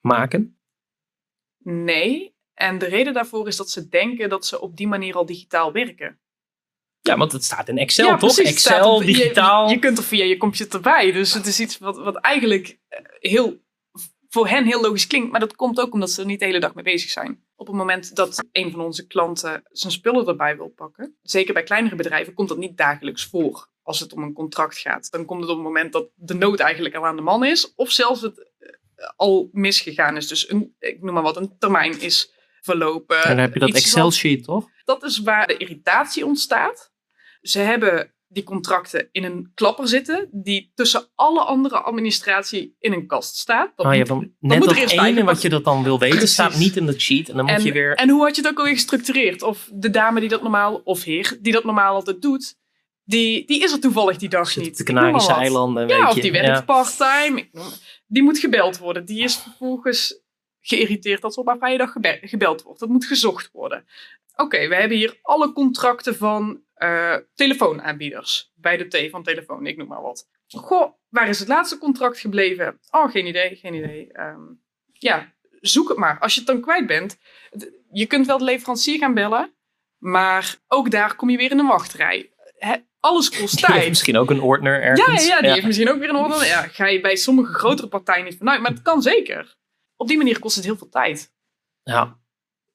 maken? 0.00 0.58
Nee. 1.58 2.36
En 2.54 2.78
de 2.78 2.86
reden 2.86 3.12
daarvoor 3.12 3.46
is 3.48 3.56
dat 3.56 3.70
ze 3.70 3.88
denken 3.88 4.28
dat 4.28 4.46
ze 4.46 4.60
op 4.60 4.76
die 4.76 4.88
manier 4.88 5.14
al 5.14 5.26
digitaal 5.26 5.72
werken. 5.72 6.20
Ja, 7.00 7.16
want 7.16 7.32
het 7.32 7.44
staat 7.44 7.68
in 7.68 7.78
Excel, 7.78 8.06
ja, 8.06 8.16
toch? 8.16 8.34
Precies, 8.34 8.52
Excel, 8.52 8.94
op, 8.94 9.02
digitaal. 9.02 9.68
Je, 9.68 9.74
je, 9.74 9.80
kunt 9.80 9.98
er 9.98 10.04
via 10.04 10.24
je 10.24 10.36
computer 10.36 10.80
bij. 10.80 11.12
Dus 11.12 11.34
het 11.34 11.46
is 11.46 11.60
iets 11.60 11.78
wat, 11.78 11.96
wat 11.96 12.16
eigenlijk 12.16 12.78
heel, 13.18 13.60
voor 14.28 14.48
hen 14.48 14.64
heel 14.64 14.80
logisch 14.80 15.06
klinkt. 15.06 15.30
Maar 15.30 15.40
dat 15.40 15.56
komt 15.56 15.80
ook 15.80 15.92
omdat 15.92 16.10
ze 16.10 16.20
er 16.20 16.26
niet 16.26 16.38
de 16.38 16.44
hele 16.44 16.60
dag 16.60 16.74
mee 16.74 16.84
bezig 16.84 17.10
zijn. 17.10 17.44
Op 17.56 17.66
het 17.66 17.76
moment 17.76 18.16
dat 18.16 18.44
een 18.52 18.70
van 18.70 18.80
onze 18.80 19.06
klanten 19.06 19.62
zijn 19.70 19.92
spullen 19.92 20.26
erbij 20.26 20.56
wil 20.56 20.68
pakken, 20.68 21.16
zeker 21.22 21.54
bij 21.54 21.62
kleinere 21.62 21.96
bedrijven, 21.96 22.34
komt 22.34 22.48
dat 22.48 22.58
niet 22.58 22.76
dagelijks 22.76 23.24
voor 23.24 23.68
als 23.88 24.00
het 24.00 24.12
om 24.12 24.22
een 24.22 24.32
contract 24.32 24.78
gaat. 24.78 25.10
Dan 25.10 25.24
komt 25.24 25.40
het 25.40 25.50
op 25.50 25.56
het 25.56 25.64
moment 25.64 25.92
dat 25.92 26.08
de 26.14 26.34
nood 26.34 26.60
eigenlijk 26.60 26.94
al 26.94 27.06
aan 27.06 27.16
de 27.16 27.22
man 27.22 27.44
is, 27.44 27.74
of 27.74 27.90
zelfs 27.90 28.20
het 28.20 28.38
uh, 28.38 28.68
al 29.16 29.48
misgegaan 29.52 30.16
is. 30.16 30.28
Dus 30.28 30.50
een, 30.50 30.74
ik 30.78 31.02
noem 31.02 31.14
maar 31.14 31.22
wat, 31.22 31.36
een 31.36 31.58
termijn 31.58 32.00
is 32.00 32.32
verlopen. 32.60 33.22
En 33.22 33.28
dan 33.28 33.38
heb 33.38 33.54
je 33.54 33.60
dat 33.60 33.74
Excel-sheet, 33.74 34.44
toch? 34.44 34.68
Dat 34.84 35.02
is 35.02 35.18
waar 35.18 35.46
de 35.46 35.56
irritatie 35.56 36.26
ontstaat. 36.26 36.92
Ze 37.40 37.58
hebben 37.58 38.14
die 38.26 38.42
contracten 38.42 39.08
in 39.12 39.24
een 39.24 39.52
klapper 39.54 39.88
zitten, 39.88 40.28
die 40.32 40.72
tussen 40.74 41.08
alle 41.14 41.40
andere 41.40 41.80
administratie 41.80 42.76
in 42.78 42.92
een 42.92 43.06
kast 43.06 43.36
staat. 43.36 43.72
Dat 43.76 43.86
oh, 43.86 43.94
ja, 43.94 44.04
dan, 44.04 44.32
net 44.40 44.64
dat 44.64 44.76
ene 44.76 45.24
wat 45.24 45.42
je 45.42 45.48
dat 45.48 45.64
dan 45.64 45.82
wil 45.82 45.98
weten, 45.98 46.16
Precies. 46.16 46.34
staat 46.34 46.56
niet 46.56 46.76
in 46.76 46.86
dat 46.86 47.00
sheet. 47.00 47.28
En 47.28 47.36
dan 47.36 47.48
en, 47.48 47.54
moet 47.54 47.62
je 47.62 47.72
weer... 47.72 47.94
En 47.94 48.08
hoe 48.08 48.22
had 48.22 48.36
je 48.36 48.42
het 48.42 48.50
ook 48.50 48.58
alweer 48.58 48.74
gestructureerd? 48.74 49.42
Of 49.42 49.70
de 49.72 49.90
dame 49.90 50.20
die 50.20 50.28
dat 50.28 50.42
normaal, 50.42 50.80
of 50.84 51.02
heer, 51.02 51.38
die 51.40 51.52
dat 51.52 51.64
normaal 51.64 51.94
altijd 51.94 52.22
doet, 52.22 52.56
die, 53.08 53.46
die 53.46 53.62
is 53.62 53.72
er 53.72 53.80
toevallig 53.80 54.16
die 54.16 54.28
dag 54.28 54.56
niet. 54.56 54.76
De 54.76 54.84
Canarische 54.84 55.32
eilanden, 55.32 55.86
weet 55.86 55.96
ja, 55.96 56.08
of 56.08 56.14
die 56.14 56.32
werkt 56.32 56.46
ja. 56.46 56.62
part-time. 56.62 57.48
Die 58.06 58.22
moet 58.22 58.38
gebeld 58.38 58.78
worden. 58.78 59.04
Die 59.04 59.22
is 59.22 59.36
vervolgens 59.36 60.20
geïrriteerd 60.60 61.20
dat 61.20 61.34
ze 61.34 61.40
op 61.40 61.46
haar 61.46 61.58
vrije 61.58 61.78
dag 61.78 61.92
gebeld 62.20 62.62
wordt. 62.62 62.80
Dat 62.80 62.88
moet 62.88 63.04
gezocht 63.06 63.50
worden. 63.52 63.86
Oké, 64.32 64.42
okay, 64.42 64.68
we 64.68 64.74
hebben 64.74 64.96
hier 64.96 65.18
alle 65.22 65.52
contracten 65.52 66.16
van 66.16 66.62
uh, 66.76 67.16
telefoonaanbieders. 67.34 68.52
Bij 68.54 68.76
de 68.76 68.88
T 68.88 69.10
van 69.10 69.22
telefoon, 69.22 69.66
ik 69.66 69.76
noem 69.76 69.88
maar 69.88 70.02
wat. 70.02 70.28
Goh, 70.46 70.92
waar 71.08 71.28
is 71.28 71.38
het 71.38 71.48
laatste 71.48 71.78
contract 71.78 72.18
gebleven? 72.18 72.78
Oh, 72.90 73.10
geen 73.10 73.26
idee, 73.26 73.56
geen 73.56 73.74
idee. 73.74 74.20
Um, 74.20 74.62
ja, 74.92 75.34
zoek 75.60 75.88
het 75.88 75.98
maar. 75.98 76.18
Als 76.18 76.34
je 76.34 76.40
het 76.40 76.48
dan 76.48 76.60
kwijt 76.60 76.86
bent, 76.86 77.18
je 77.92 78.06
kunt 78.06 78.26
wel 78.26 78.38
de 78.38 78.44
leverancier 78.44 78.98
gaan 78.98 79.14
bellen, 79.14 79.54
maar 79.98 80.56
ook 80.66 80.90
daar 80.90 81.16
kom 81.16 81.30
je 81.30 81.36
weer 81.36 81.50
in 81.50 81.58
een 81.58 81.66
wachtrij. 81.66 82.32
He, 82.58 82.76
alles 83.00 83.30
kost 83.40 83.58
tijd. 83.66 83.88
misschien 83.88 84.16
ook 84.16 84.30
een 84.30 84.40
ordner 84.40 84.82
ergens. 84.82 85.26
Ja, 85.26 85.28
ja 85.28 85.36
die 85.36 85.46
ja. 85.46 85.52
heeft 85.54 85.66
misschien 85.66 85.90
ook 85.90 85.98
weer 85.98 86.08
een 86.08 86.16
ordner. 86.16 86.46
Ja, 86.46 86.62
ga 86.62 86.86
je 86.86 87.00
bij 87.00 87.16
sommige 87.16 87.52
grotere 87.52 87.88
partijen 87.88 88.24
niet 88.24 88.36
vanuit, 88.38 88.60
maar 88.60 88.70
het 88.70 88.82
kan 88.82 89.02
zeker. 89.02 89.56
Op 89.96 90.08
die 90.08 90.16
manier 90.16 90.38
kost 90.38 90.56
het 90.56 90.64
heel 90.64 90.76
veel 90.76 90.88
tijd. 90.88 91.32
Ja. 91.82 92.18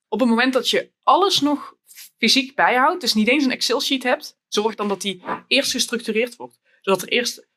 Op 0.07 0.19
het 0.19 0.29
moment 0.29 0.53
dat 0.53 0.69
je 0.69 0.91
alles 1.03 1.41
nog 1.41 1.75
fysiek 2.17 2.55
bijhoudt, 2.55 3.01
dus 3.01 3.13
niet 3.13 3.27
eens 3.27 3.43
een 3.43 3.51
Excel-sheet 3.51 4.03
hebt, 4.03 4.37
zorg 4.47 4.75
dan 4.75 4.87
dat 4.87 5.01
die 5.01 5.23
eerst 5.47 5.71
gestructureerd 5.71 6.35
wordt. 6.35 6.59
Zodat 6.81 7.01
er 7.01 7.07
eerst 7.07 7.47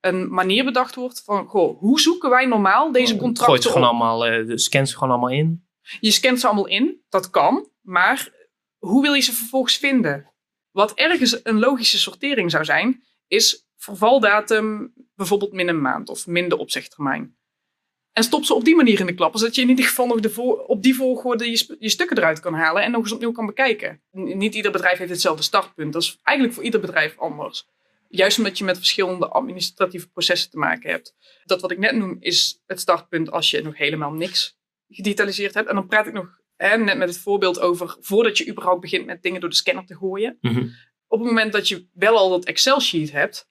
een 0.00 0.32
manier 0.32 0.64
bedacht 0.64 0.94
wordt 0.94 1.22
van, 1.24 1.46
goh, 1.46 1.78
hoe 1.78 2.00
zoeken 2.00 2.30
wij 2.30 2.46
normaal 2.46 2.92
deze 2.92 3.16
contracten 3.16 3.44
Gooi 3.44 3.58
het 3.58 3.68
gewoon 3.68 3.88
allemaal, 3.88 4.28
uh, 4.28 4.56
scans 4.56 4.94
gewoon 4.94 5.10
allemaal 5.10 5.30
in. 5.30 5.66
Je 6.00 6.10
scant 6.10 6.40
ze 6.40 6.46
allemaal 6.46 6.66
in, 6.66 7.02
dat 7.08 7.30
kan, 7.30 7.68
maar 7.80 8.28
hoe 8.78 9.02
wil 9.02 9.12
je 9.12 9.20
ze 9.20 9.32
vervolgens 9.32 9.76
vinden? 9.76 10.33
Wat 10.74 10.92
ergens 10.94 11.40
een 11.42 11.58
logische 11.58 11.98
sortering 11.98 12.50
zou 12.50 12.64
zijn, 12.64 13.02
is 13.26 13.66
vervaldatum 13.76 14.92
bijvoorbeeld 15.14 15.52
min 15.52 15.68
een 15.68 15.80
maand 15.80 16.08
of 16.08 16.26
min 16.26 16.48
de 16.48 16.58
opzegtermijn. 16.58 17.36
En 18.12 18.22
stop 18.22 18.44
ze 18.44 18.54
op 18.54 18.64
die 18.64 18.76
manier 18.76 19.00
in 19.00 19.06
de 19.06 19.14
klappen, 19.14 19.38
zodat 19.38 19.54
je 19.54 19.62
in 19.62 19.68
ieder 19.68 19.84
geval 19.84 20.06
nog 20.06 20.38
op 20.66 20.82
die 20.82 20.94
volgorde 20.94 21.50
je, 21.50 21.76
je, 21.78 21.88
stukken 21.88 22.18
eruit 22.18 22.40
kan 22.40 22.54
halen 22.54 22.82
en 22.82 22.90
nog 22.90 23.02
eens 23.02 23.12
opnieuw 23.12 23.32
kan 23.32 23.46
bekijken. 23.46 24.02
Niet 24.10 24.54
ieder 24.54 24.72
bedrijf 24.72 24.98
heeft 24.98 25.10
hetzelfde 25.10 25.42
startpunt. 25.42 25.92
Dat 25.92 26.02
is 26.02 26.18
eigenlijk 26.22 26.56
voor 26.56 26.66
ieder 26.66 26.80
bedrijf 26.80 27.18
anders. 27.18 27.66
Juist 28.08 28.38
omdat 28.38 28.58
je 28.58 28.64
met 28.64 28.76
verschillende 28.76 29.28
administratieve 29.28 30.08
processen 30.08 30.50
te 30.50 30.58
maken 30.58 30.90
hebt. 30.90 31.14
Dat 31.44 31.60
wat 31.60 31.70
ik 31.70 31.78
net 31.78 31.96
noem 31.96 32.16
is 32.20 32.62
het 32.66 32.80
startpunt 32.80 33.30
als 33.30 33.50
je 33.50 33.62
nog 33.62 33.76
helemaal 33.76 34.12
niks 34.12 34.58
gedigitaliseerd 34.88 35.54
hebt. 35.54 35.68
En 35.68 35.74
dan 35.74 35.86
praat 35.86 36.06
ik 36.06 36.12
nog 36.12 36.40
hè, 36.56 36.76
net 36.76 36.98
met 36.98 37.08
het 37.08 37.18
voorbeeld 37.18 37.60
over 37.60 37.96
voordat 38.00 38.38
je 38.38 38.48
überhaupt 38.48 38.80
begint 38.80 39.06
met 39.06 39.22
dingen 39.22 39.40
door 39.40 39.50
de 39.50 39.56
scanner 39.56 39.86
te 39.86 39.96
gooien. 39.96 40.38
Mhm. 40.40 40.68
Op 41.06 41.18
het 41.18 41.28
moment 41.28 41.52
dat 41.52 41.68
je 41.68 41.88
wel 41.92 42.16
al 42.16 42.30
dat 42.30 42.44
Excel-sheet 42.44 43.12
hebt, 43.12 43.48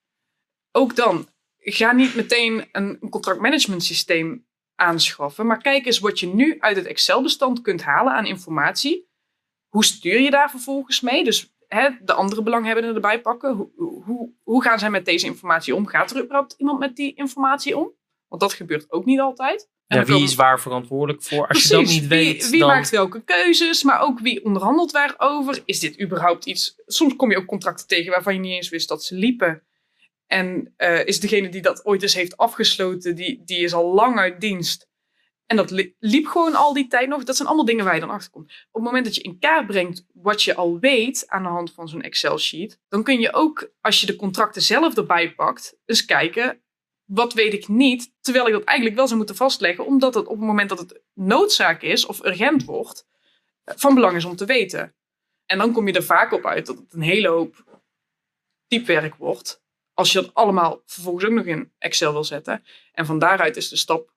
ook 0.72 0.95
dan 0.95 1.27
ga 1.57 1.91
niet 1.91 2.15
meteen 2.15 2.69
een, 2.72 2.98
een 3.01 3.10
contractmanagement 3.10 3.83
systeem 3.83 4.45
aanschaffen. 4.75 5.45
Maar 5.45 5.62
kijk 5.62 5.86
eens 5.86 6.00
wat 6.00 6.19
je 6.19 6.27
nu 6.27 6.60
uit 6.60 6.75
het 6.75 6.86
Excel-bestand 6.86 7.62
kunt 7.62 7.83
halen 7.83 8.13
aan 8.13 8.25
informatie. 8.25 9.12
Hoe 9.67 9.86
stuur 9.86 10.19
je 10.19 10.29
daar 10.31 10.50
vervolgens 10.50 11.01
mee? 11.01 11.24
Dus 11.24 11.53
hè, 11.67 11.89
de 12.01 12.13
andere 12.13 12.43
belanghebbenden 12.43 12.95
erbij 12.95 13.22
pakken. 13.22 13.53
Hoe, 13.53 13.72
hoe, 14.03 14.33
hoe 14.43 14.63
gaan 14.63 14.79
zij 14.79 14.89
met 14.89 15.05
deze 15.05 15.25
informatie 15.25 15.75
om? 15.75 15.88
Gaat 15.88 16.12
er 16.12 16.24
überhaupt 16.24 16.53
iemand 16.57 16.79
met 16.79 16.95
die 16.95 17.13
informatie 17.13 17.77
om? 17.77 17.91
Want 18.27 18.41
dat 18.41 18.53
gebeurt 18.53 18.91
ook 18.91 19.05
niet 19.05 19.19
altijd. 19.19 19.69
En 19.93 20.00
Ja, 20.00 20.13
wie 20.13 20.23
is 20.23 20.35
waar 20.35 20.59
verantwoordelijk 20.62 21.23
voor? 21.23 21.47
Als 21.47 21.63
je 21.63 21.69
dat 21.69 21.85
niet 21.85 22.00
Wie- 22.00 22.07
weet, 22.07 22.50
Wie, 22.50 22.59
dan... 22.59 22.67
maakt 22.69 22.89
welke 22.89 23.23
keuzes, 23.23 23.83
maar 23.83 24.01
ook 24.01 24.19
wie 24.19 24.45
onderhandelt 24.45 24.91
waarover? 24.91 25.62
Is 25.65 25.79
dit 25.79 26.01
überhaupt 26.01 26.45
iets? 26.45 26.75
Soms 26.85 27.15
kom 27.15 27.31
je 27.31 27.38
ook 27.38 27.45
contracten 27.45 27.88
tegen 27.88 28.12
waarvan 28.12 28.33
je 28.33 28.39
niet 28.39 28.51
eens 28.53 28.69
wist 28.69 28.88
dat 28.89 29.03
ze 29.03 29.15
liepen. 29.15 29.63
En 30.27 30.73
eh, 30.77 31.05
is 31.05 31.19
degene 31.19 31.50
die 31.50 31.62
dat 31.62 31.85
ooit 31.85 32.01
eens 32.01 32.13
heeft 32.13 32.38
afgesloten, 32.38 33.15
die, 33.15 33.41
die 33.45 33.57
is 33.59 33.73
al 33.73 33.93
lang 33.93 34.17
uit 34.17 34.41
dienst. 34.41 34.88
En 35.45 35.55
dat 35.55 35.71
li- 35.71 35.95
liep 36.00 36.25
gewoon 36.25 36.55
al 36.55 36.73
die 36.73 36.88
tijd 36.88 37.07
nog. 37.09 37.23
Dat 37.23 37.35
zijn 37.35 37.47
allemaal 37.47 37.65
dingen 37.65 37.85
waar 37.85 37.93
je 37.93 38.00
dan 38.00 38.09
achter 38.09 38.31
komt. 38.31 38.45
Op 38.45 38.73
het 38.73 38.83
moment 38.83 39.05
dat 39.05 39.15
je 39.15 39.21
in 39.21 39.39
kaart 39.39 39.67
brengt 39.67 40.05
wat 40.13 40.43
je 40.43 40.55
al 40.55 40.79
weet 40.79 41.23
aan 41.27 41.43
de 41.43 41.50
hand 41.50 41.71
van 41.73 41.88
zo'n 41.88 42.01
Excel-sheet, 42.01 42.79
dan 42.89 43.03
kun 43.03 43.19
je 43.19 43.33
ook, 43.33 43.69
als 43.81 44.00
je 44.01 44.05
de 44.05 44.15
contracten 44.15 44.62
zelf 44.62 44.97
erbij 44.97 45.33
pakt, 45.33 45.75
eens 45.85 46.05
kijken 46.05 46.62
wat 47.13 47.34
weet 47.34 47.53
ik 47.53 47.67
niet, 47.67 48.13
terwijl 48.22 48.48
ik 48.48 48.53
dat 48.53 48.63
eigenlijk 48.63 48.98
wel 48.98 49.05
zou 49.05 49.17
moeten 49.17 49.36
vastleggen, 49.36 49.86
omdat 49.86 50.13
het 50.13 50.27
op 50.27 50.38
het 50.38 50.48
moment 50.48 50.70
dat 50.70 50.79
het 50.79 51.01
noodzaak 51.13 51.82
is 51.82 52.05
of 52.05 52.25
urgent 52.25 52.65
wordt, 52.65 53.08
eh, 53.63 53.75
van 53.77 53.96
belang 53.96 54.15
is 54.15 54.25
om 54.25 54.36
te 54.36 54.46
weten. 54.46 54.96
En 55.46 55.58
dan 55.58 55.72
kom 55.72 55.88
je 55.88 55.93
er 55.93 56.03
vaak 56.03 56.32
op 56.32 56.46
uit 56.46 56.65
dat 56.65 56.77
het 56.77 56.93
een 56.93 57.01
hele 57.01 57.27
hoop 57.27 57.82
typewerk 58.67 59.15
wordt, 59.15 59.63
als 59.93 60.12
je 60.12 60.22
dat 60.22 60.34
allemaal 60.34 60.82
vervolgens 60.86 61.25
ook 61.25 61.32
nog 61.32 61.46
in 61.46 61.72
Excel 61.77 62.12
wil 62.12 62.24
zetten. 62.24 62.63
En 62.91 63.05
van 63.05 63.20
daaruit 63.20 63.58
is 63.58 63.70
de 63.70 63.75
stap 63.75 64.13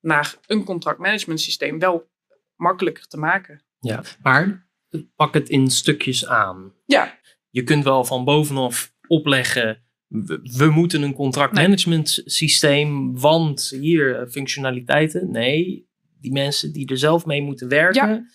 naar 0.00 0.36
een 0.46 0.64
contractmanagement 0.64 1.40
systeem 1.40 1.78
wel 1.78 2.10
makkelijker 2.56 3.06
te 3.06 3.16
maken. 3.16 3.62
Ja, 3.78 4.02
maar 4.22 4.68
pak 5.16 5.34
het 5.34 5.48
in 5.48 5.70
stukjes 5.70 6.26
aan. 6.26 6.74
Ja, 6.86 7.18
Je 7.50 7.62
kunt 7.62 7.84
wel 7.84 8.04
van 8.04 8.24
bovenaf 8.24 8.92
opleggen. 9.06 9.83
We, 10.22 10.40
we 10.56 10.70
moeten 10.70 11.02
een 11.02 11.14
contractmanagement 11.14 12.22
systeem, 12.24 13.18
want 13.20 13.76
hier 13.80 14.18
eh, 14.20 14.28
functionaliteiten. 14.28 15.30
Nee, 15.30 15.88
die 16.20 16.32
mensen 16.32 16.72
die 16.72 16.86
er 16.88 16.98
zelf 16.98 17.26
mee 17.26 17.42
moeten 17.42 17.68
werken, 17.68 18.30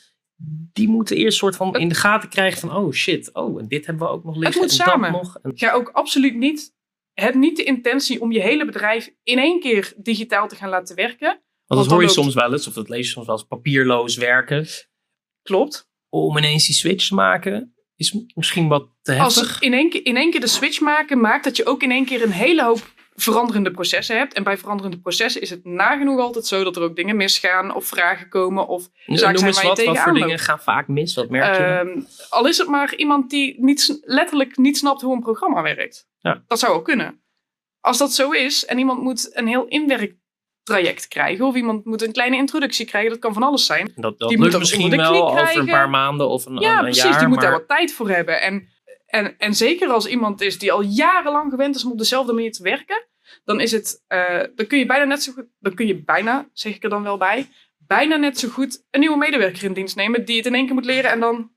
die 0.74 0.88
moeten 0.88 1.16
eerst 1.18 1.38
soort 1.38 1.56
van 1.56 1.76
in 1.76 1.90
de 1.90 1.96
gaten 1.96 2.30
krijgen 2.30 2.60
van 2.60 2.76
oh 2.76 2.92
shit, 2.92 3.34
oh 3.34 3.60
en 3.62 3.68
dit 3.68 3.86
hebben 3.86 4.08
we 4.08 4.14
ook 4.14 4.24
nog 4.24 4.36
liggen. 4.36 4.62
moet 4.62 4.72
en 4.72 4.78
dat 4.78 4.88
samen. 4.88 5.12
nog. 5.12 5.40
En- 5.42 5.52
ga 5.56 5.72
ook 5.72 5.90
absoluut 5.90 6.36
niet, 6.36 6.76
heb 7.14 7.34
niet 7.36 7.58
de 7.58 7.64
intentie 7.64 8.22
om 8.22 8.32
je 8.32 8.42
hele 8.42 8.66
bedrijf 8.66 9.10
in 9.24 9.38
één 9.38 9.60
keer 9.60 9.94
digitaal 9.98 10.48
te 10.48 10.56
gaan 10.56 10.70
laten 10.70 10.96
werken. 10.96 11.42
want 11.66 11.82
dat 11.82 11.90
hoor 11.90 12.00
je 12.00 12.06
loopt- 12.08 12.20
soms 12.20 12.34
wel 12.34 12.52
eens, 12.52 12.68
of 12.68 12.74
dat 12.74 12.90
lees 12.90 13.06
je 13.06 13.12
soms 13.12 13.26
wel 13.28 13.36
eens, 13.36 13.46
papierloos 13.48 14.16
werken. 14.18 14.68
Klopt. 15.42 15.90
Om 16.10 16.38
ineens 16.38 16.66
die 16.66 16.76
switch 16.76 17.08
te 17.08 17.14
maken, 17.16 17.74
is 18.00 18.18
misschien 18.36 18.68
wat 18.68 18.88
te 19.02 19.20
Als 19.20 19.36
heftig. 19.36 19.54
het 19.54 19.64
in 19.64 19.74
één, 19.74 19.90
keer, 19.90 20.06
in 20.06 20.18
één 20.18 20.32
keer 20.32 20.40
de 20.40 20.48
switch 20.48 20.80
maken 20.80 21.20
maakt 21.20 21.44
dat 21.44 21.56
je 21.56 21.66
ook 21.66 21.84
in 21.84 21.92
één 21.92 22.06
keer 22.06 22.24
een 22.24 22.32
hele 22.32 22.64
hoop 22.64 22.92
veranderende 23.16 23.72
processen 23.72 24.18
hebt. 24.18 24.34
En 24.34 24.44
bij 24.44 24.58
veranderende 24.58 25.00
processen 25.00 25.42
is 25.42 25.50
het 25.50 25.66
nagenoeg 25.66 26.20
altijd 26.20 26.46
zo 26.46 26.64
dat 26.64 26.76
er 26.76 26.82
ook 26.82 26.96
dingen 26.96 27.16
misgaan 27.16 27.76
of 27.76 27.86
vragen 27.86 28.30
komen. 28.30 28.68
Of 28.68 28.90
zaken 29.06 29.40
zijn 29.40 29.54
waar 29.54 29.64
je 29.64 29.70
wat, 29.70 29.86
wat 29.86 30.00
voor 30.00 30.14
dingen 30.14 30.40
gaan 30.40 30.60
vaak 30.60 30.88
mis? 30.88 31.16
Wat 31.16 31.30
merk 31.30 31.58
je? 31.58 31.64
Ehm, 31.64 32.02
al 32.30 32.48
is 32.48 32.58
het 32.58 32.68
maar 32.68 32.96
iemand 32.96 33.30
die 33.30 33.56
niet, 33.64 34.00
letterlijk 34.02 34.58
niet 34.58 34.78
snapt 34.78 35.02
hoe 35.02 35.14
een 35.14 35.22
programma 35.22 35.62
werkt. 35.62 36.08
Ja. 36.20 36.44
Dat 36.48 36.60
zou 36.60 36.74
ook 36.74 36.86
kunnen. 36.86 37.22
Als 37.80 37.98
dat 37.98 38.14
zo 38.14 38.32
is 38.32 38.66
en 38.66 38.78
iemand 38.78 39.02
moet 39.02 39.38
een 39.38 39.48
heel 39.48 39.68
inwerktraject 40.70 41.08
krijgen. 41.08 41.46
Of 41.46 41.56
iemand 41.56 41.86
moet 41.86 42.02
een 42.02 42.12
kleine 42.12 42.36
introductie 42.36 42.86
krijgen. 42.86 43.10
Dat 43.12 43.20
kan 43.20 43.34
van 43.34 43.44
alles 43.44 43.66
zijn. 43.66 43.92
dat 43.96 44.20
dat 44.20 44.30
die 44.30 44.38
moet 44.38 44.40
lukt 44.40 44.52
dat 44.52 44.60
misschien 44.60 44.90
wel 44.98 45.30
over 45.32 45.58
een 45.58 45.66
paar 45.66 45.90
maanden 45.90 46.28
of 46.30 46.46
een, 46.46 46.58
Ja, 46.60 46.78
een 46.78 46.84
precies. 46.84 47.04
jaar. 47.04 47.20
die 47.20 47.28
moet 47.28 47.42
daar 47.42 47.52
wat 47.52 47.68
tijd 47.68 47.94
voor 47.94 48.10
hebben. 48.10 48.42
En, 48.42 48.70
en, 49.06 49.38
en 49.38 49.54
zeker 49.56 49.90
als 49.90 50.06
iemand 50.08 50.42
is 50.42 50.60
die 50.60 50.72
al 50.72 50.82
jarenlang 50.82 51.52
gewend 51.52 51.76
is 51.76 51.84
om 51.86 51.92
op 51.92 51.98
dezelfde 51.98 52.34
manier 52.34 52.52
te 52.52 52.64
werken, 52.64 53.08
dan 53.44 53.60
is 53.60 53.72
het, 53.72 54.04
eh, 54.08 54.44
dan 54.56 54.68
kun 54.68 54.78
je 54.80 54.86
bijna 54.86 55.04
net 55.06 55.24
zo 55.24 55.32
goed, 55.32 55.46
dan 55.60 55.74
kun 55.74 55.88
je 55.88 56.04
bijna, 56.04 56.50
zeg 56.54 56.76
ik 56.76 56.84
er 56.84 56.90
dan 56.90 57.04
wel 57.04 57.18
bij, 57.18 57.50
bijna 57.78 58.16
net 58.16 58.40
zo 58.40 58.48
goed 58.50 58.86
een 58.92 59.00
nieuwe 59.00 59.18
medewerker 59.18 59.64
in 59.64 59.74
dienst 59.74 59.96
nemen 59.96 60.26
die 60.26 60.38
het 60.38 60.46
in 60.46 60.56
één 60.56 60.66
keer 60.66 60.74
moet 60.76 60.86
leren 60.86 61.12
en 61.12 61.20
dan 61.20 61.52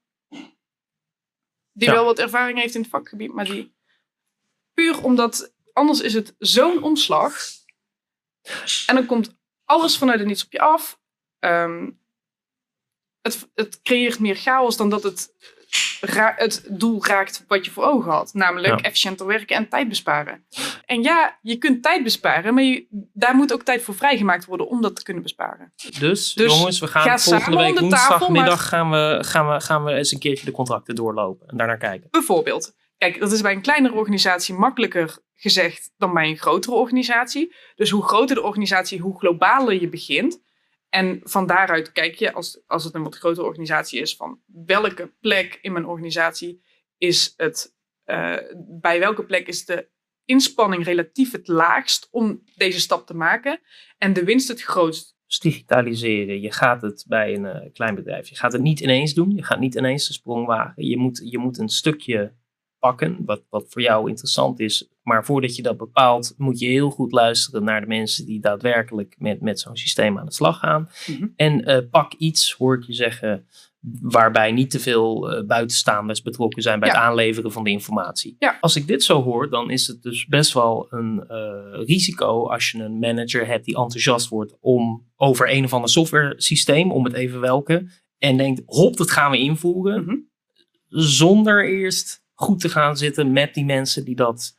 die 1.72 1.88
Ja. 1.88 1.94
wel 1.94 2.04
wat 2.04 2.18
ervaring 2.18 2.58
heeft 2.60 2.74
in 2.74 2.80
het 2.80 2.90
vakgebied, 2.90 3.32
maar 3.32 3.44
die 3.44 3.74
puur 4.74 5.02
omdat 5.04 5.54
anders 5.72 6.00
is 6.00 6.14
het 6.14 6.34
zo'n 6.38 6.82
omslag 6.82 7.34
en 8.86 8.94
dan 8.94 9.06
komt 9.06 9.34
alles 9.64 9.98
vanuit 9.98 10.18
het 10.18 10.28
niets 10.28 10.44
op 10.44 10.52
je 10.52 10.60
af. 10.60 11.00
Ehm, 11.38 11.90
het, 13.22 13.50
het 13.54 13.82
creëert 13.82 14.18
meer 14.18 14.36
chaos 14.36 14.76
dan 14.76 14.90
dat 14.90 15.02
het, 15.02 15.34
het 16.36 16.66
doel 16.70 17.06
raakt 17.06 17.44
wat 17.48 17.64
je 17.64 17.70
voor 17.70 17.84
ogen 17.84 18.10
had. 18.10 18.34
Namelijk 18.34 18.78
Ja. 18.78 18.84
efficiënter 18.84 19.26
werken 19.26 19.56
en 19.56 19.68
tijd 19.68 19.88
besparen. 19.88 20.46
En 20.84 21.02
ja, 21.02 21.38
je 21.42 21.56
kunt 21.56 21.82
tijd 21.82 22.02
besparen, 22.02 22.54
maar 22.54 22.62
je, 22.62 22.86
daar 23.12 23.34
moet 23.34 23.52
ook 23.52 23.62
tijd 23.62 23.82
voor 23.82 23.94
vrijgemaakt 23.94 24.44
worden 24.44 24.68
om 24.68 24.82
dat 24.82 24.96
te 24.96 25.02
kunnen 25.02 25.22
besparen. 25.22 25.72
Dus, 25.98 26.32
Dus 26.34 26.52
jongens, 26.52 26.78
we 26.80 26.86
gaan 26.86 27.02
ga 27.02 27.18
volgende 27.18 27.56
week 27.56 27.78
woensdagmiddag 27.78 28.68
gaan, 28.68 28.90
we, 28.90 29.18
gaan, 29.20 29.48
we, 29.48 29.60
gaan 29.60 29.84
we 29.84 29.92
eens 29.92 30.12
een 30.12 30.18
keertje 30.18 30.44
de 30.44 30.52
contracten 30.52 30.94
doorlopen 30.94 31.48
en 31.48 31.56
daarnaar 31.56 31.78
kijken. 31.78 32.08
Bijvoorbeeld, 32.10 32.74
kijk, 33.02 33.20
dat 33.20 33.32
is 33.32 33.40
bij 33.40 33.52
een 33.52 33.62
kleinere 33.62 33.94
organisatie 33.94 34.54
makkelijker 34.54 35.18
gezegd 35.34 35.92
dan 35.96 36.14
bij 36.14 36.28
een 36.28 36.36
grotere 36.36 36.74
organisatie. 36.74 37.54
Dus 37.74 37.90
hoe 37.90 38.02
groter 38.02 38.36
de 38.36 38.42
organisatie, 38.42 39.00
hoe 39.00 39.18
globaler 39.18 39.80
je 39.80 39.88
begint. 39.88 40.42
En 40.88 41.20
van 41.22 41.46
daaruit 41.46 41.92
kijk 41.92 42.14
je, 42.14 42.32
als, 42.32 42.62
als 42.66 42.84
het 42.84 42.94
een 42.94 43.02
wat 43.02 43.16
grotere 43.16 43.46
organisatie 43.46 44.00
is, 44.00 44.16
van 44.16 44.40
welke 44.46 45.14
plek 45.20 45.58
in 45.62 45.72
mijn 45.72 45.86
organisatie 45.86 46.62
is 46.98 47.34
het, 47.36 47.74
eh, 48.04 48.36
bij 48.80 48.98
welke 48.98 49.24
plek 49.24 49.46
is 49.46 49.64
de 49.64 49.88
inspanning 50.24 50.84
relatief 50.84 51.32
het 51.32 51.48
laagst 51.48 52.08
om 52.10 52.42
deze 52.56 52.80
stap 52.80 53.06
te 53.06 53.14
maken 53.14 53.60
en 53.98 54.12
de 54.12 54.24
winst 54.24 54.48
het 54.48 54.62
grootst. 54.62 55.16
Dus 55.26 55.38
digitaliseren, 55.38 56.40
je 56.40 56.52
gaat 56.52 56.82
het 56.82 57.04
bij 57.08 57.34
een 57.34 57.46
eh, 57.46 57.72
klein 57.72 57.94
bedrijf. 57.94 58.28
Je 58.28 58.36
gaat 58.36 58.52
het 58.52 58.62
niet 58.62 58.80
ineens 58.80 59.14
doen, 59.14 59.30
je 59.30 59.44
gaat 59.44 59.60
niet 59.60 59.74
ineens 59.74 60.06
de 60.06 60.12
sprong 60.12 60.46
wagen. 60.46 60.86
Je 60.86 60.96
moet, 60.96 61.20
je 61.24 61.38
moet 61.38 61.58
een 61.58 61.68
stukje 61.68 62.40
pakken, 62.82 63.18
wat, 63.24 63.42
wat 63.50 63.64
voor 63.68 63.82
jou 63.82 64.08
interessant 64.08 64.60
is. 64.60 64.88
Maar 65.02 65.24
voordat 65.24 65.56
je 65.56 65.62
dat 65.62 65.76
bepaalt, 65.76 66.34
moet 66.36 66.58
je 66.58 66.66
heel 66.66 66.90
goed 66.90 67.12
luisteren 67.12 67.64
naar 67.64 67.80
de 67.80 67.86
mensen 67.86 68.26
die 68.26 68.40
daadwerkelijk 68.40 69.14
met, 69.18 69.40
met 69.40 69.60
zo'n 69.60 69.76
systeem 69.76 70.18
aan 70.18 70.26
de 70.26 70.32
slag 70.32 70.58
gaan. 70.58 70.88
Mhm. 71.06 71.26
En 71.36 71.64
eh, 71.64 71.78
pak 71.90 72.12
iets, 72.12 72.52
hoor 72.52 72.76
ik 72.76 72.82
je 72.84 72.92
zeggen, 72.92 73.46
waarbij 74.00 74.52
niet 74.52 74.70
te 74.70 74.78
veel 74.80 75.30
eh, 75.32 75.44
buitenstaanders 75.46 76.22
betrokken 76.22 76.62
zijn 76.62 76.80
bij 76.80 76.88
Ja. 76.88 76.94
het 76.94 77.04
aanleveren 77.04 77.52
van 77.52 77.64
de 77.64 77.70
informatie. 77.70 78.36
Ja. 78.38 78.58
Als 78.60 78.76
ik 78.76 78.86
dit 78.86 79.02
zo 79.04 79.22
hoor, 79.22 79.50
dan 79.50 79.70
is 79.70 79.86
het 79.86 80.02
dus 80.02 80.26
best 80.26 80.52
wel 80.52 80.86
een 80.90 81.24
eh, 81.28 81.84
risico 81.86 82.48
als 82.48 82.70
je 82.70 82.78
een 82.82 82.98
manager 82.98 83.46
hebt 83.46 83.64
die 83.64 83.76
enthousiast 83.76 84.28
wordt 84.28 84.56
om 84.60 85.06
over 85.16 85.50
een 85.52 85.64
of 85.64 85.72
ander 85.72 85.90
software 85.90 86.34
systeem, 86.36 86.92
om 86.92 87.04
het 87.04 87.12
even 87.14 87.40
welke, 87.40 87.86
en 88.18 88.36
denkt, 88.36 88.62
hop, 88.66 88.96
dat 88.96 89.10
gaan 89.10 89.30
we 89.30 89.38
invoeren, 89.38 90.02
Mhm. 90.04 90.16
zonder 90.88 91.68
eerst 91.68 92.21
goed 92.34 92.60
te 92.60 92.68
gaan 92.68 92.96
zitten 92.96 93.32
met 93.32 93.54
die 93.54 93.64
mensen 93.64 94.04
die 94.04 94.16
dat, 94.16 94.58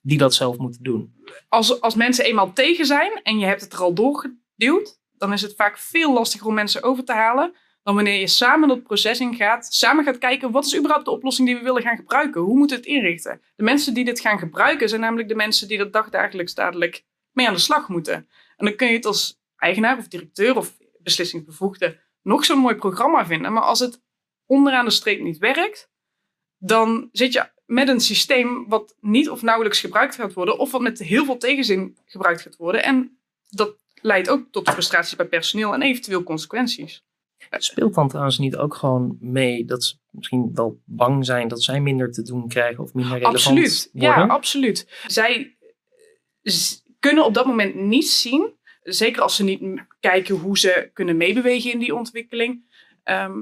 die 0.00 0.18
dat 0.18 0.34
zelf 0.34 0.56
moeten 0.56 0.82
doen. 0.82 1.14
Als, 1.48 1.80
als 1.80 1.94
mensen 1.94 2.24
eenmaal 2.24 2.52
tegen 2.52 2.86
zijn 2.86 3.20
en 3.22 3.38
je 3.38 3.46
hebt 3.46 3.60
het 3.60 3.72
er 3.72 3.80
al 3.80 3.94
doorgeduwd, 3.94 5.00
dan 5.12 5.32
is 5.32 5.42
het 5.42 5.54
vaak 5.54 5.78
veel 5.78 6.12
lastiger 6.12 6.46
om 6.46 6.54
mensen 6.54 6.82
over 6.82 7.04
te 7.04 7.12
halen 7.12 7.54
dan 7.88 7.96
wanneer 7.96 8.20
je 8.20 8.26
samen 8.26 8.68
dat 8.68 8.82
proces 8.82 9.20
ingaat, 9.20 9.74
samen 9.74 10.04
gaat 10.04 10.18
kijken 10.18 10.50
wat 10.50 10.64
is 10.64 10.76
überhaupt 10.76 11.04
de 11.04 11.10
oplossing 11.10 11.48
die 11.48 11.56
we 11.56 11.62
willen 11.62 11.82
gaan 11.82 11.96
gebruiken, 11.96 12.40
hoe 12.40 12.56
moeten 12.56 12.76
we 12.76 12.82
het 12.82 12.92
inrichten. 12.92 13.40
De 13.56 13.62
mensen 13.62 13.94
die 13.94 14.04
dit 14.04 14.20
gaan 14.20 14.38
gebruiken 14.38 14.88
zijn 14.88 15.00
namelijk 15.00 15.28
de 15.28 15.34
mensen 15.34 15.68
die 15.68 15.78
dat 15.78 15.92
dagdagelijks 15.92 16.54
dadelijk 16.54 17.04
mee 17.32 17.46
aan 17.46 17.54
de 17.54 17.60
slag 17.60 17.88
moeten. 17.88 18.14
En 18.56 18.66
dan 18.66 18.76
kun 18.76 18.88
je 18.88 18.94
het 18.94 19.06
als 19.06 19.40
eigenaar 19.56 19.98
of 19.98 20.08
directeur 20.08 20.56
of 20.56 20.76
beslissingsbevoegde 21.02 22.00
nog 22.22 22.44
zo'n 22.44 22.58
mooi 22.58 22.74
programma 22.74 23.26
vinden. 23.26 23.52
Maar 23.52 23.62
als 23.62 23.78
het 23.78 24.02
onderaan 24.46 24.84
de 24.84 24.90
streep 24.90 25.20
niet 25.20 25.38
werkt, 25.38 25.90
dan 26.58 27.08
zit 27.12 27.32
je 27.32 27.48
met 27.66 27.88
een 27.88 28.00
systeem 28.00 28.68
wat 28.68 28.96
niet 29.00 29.30
of 29.30 29.42
nauwelijks 29.42 29.80
gebruikt 29.80 30.14
gaat 30.14 30.32
worden, 30.32 30.58
of 30.58 30.70
wat 30.70 30.80
met 30.80 30.98
heel 30.98 31.24
veel 31.24 31.36
tegenzin 31.38 31.96
gebruikt 32.04 32.40
gaat 32.42 32.56
worden. 32.56 32.82
En 32.82 33.18
dat 33.48 33.76
leidt 34.02 34.28
ook 34.28 34.46
tot 34.50 34.70
frustraties 34.70 35.16
bij 35.16 35.26
personeel 35.26 35.74
en 35.74 35.82
eventueel 35.82 36.22
consequenties. 36.22 37.02
Speelt 37.50 37.94
dan 37.94 38.08
trouwens 38.08 38.38
niet 38.38 38.56
ook 38.56 38.74
gewoon 38.74 39.16
mee 39.20 39.64
dat 39.64 39.84
ze 39.84 39.96
misschien 40.10 40.50
wel 40.54 40.80
bang 40.84 41.24
zijn 41.24 41.48
dat 41.48 41.62
zij 41.62 41.80
minder 41.80 42.12
te 42.12 42.22
doen 42.22 42.48
krijgen 42.48 42.82
of 42.82 42.94
minder 42.94 43.12
relevant 43.12 43.36
absoluut. 43.36 43.88
worden? 43.92 44.10
Ja, 44.10 44.26
absoluut. 44.26 44.88
Zij 45.06 45.56
z- 46.42 46.80
kunnen 47.00 47.24
op 47.24 47.34
dat 47.34 47.46
moment 47.46 47.74
niet 47.74 48.08
zien, 48.08 48.52
zeker 48.82 49.22
als 49.22 49.36
ze 49.36 49.44
niet 49.44 49.62
kijken 50.00 50.34
hoe 50.36 50.58
ze 50.58 50.90
kunnen 50.92 51.16
meebewegen 51.16 51.72
in 51.72 51.78
die 51.78 51.94
ontwikkeling, 51.94 52.64
ehm, 53.02 53.38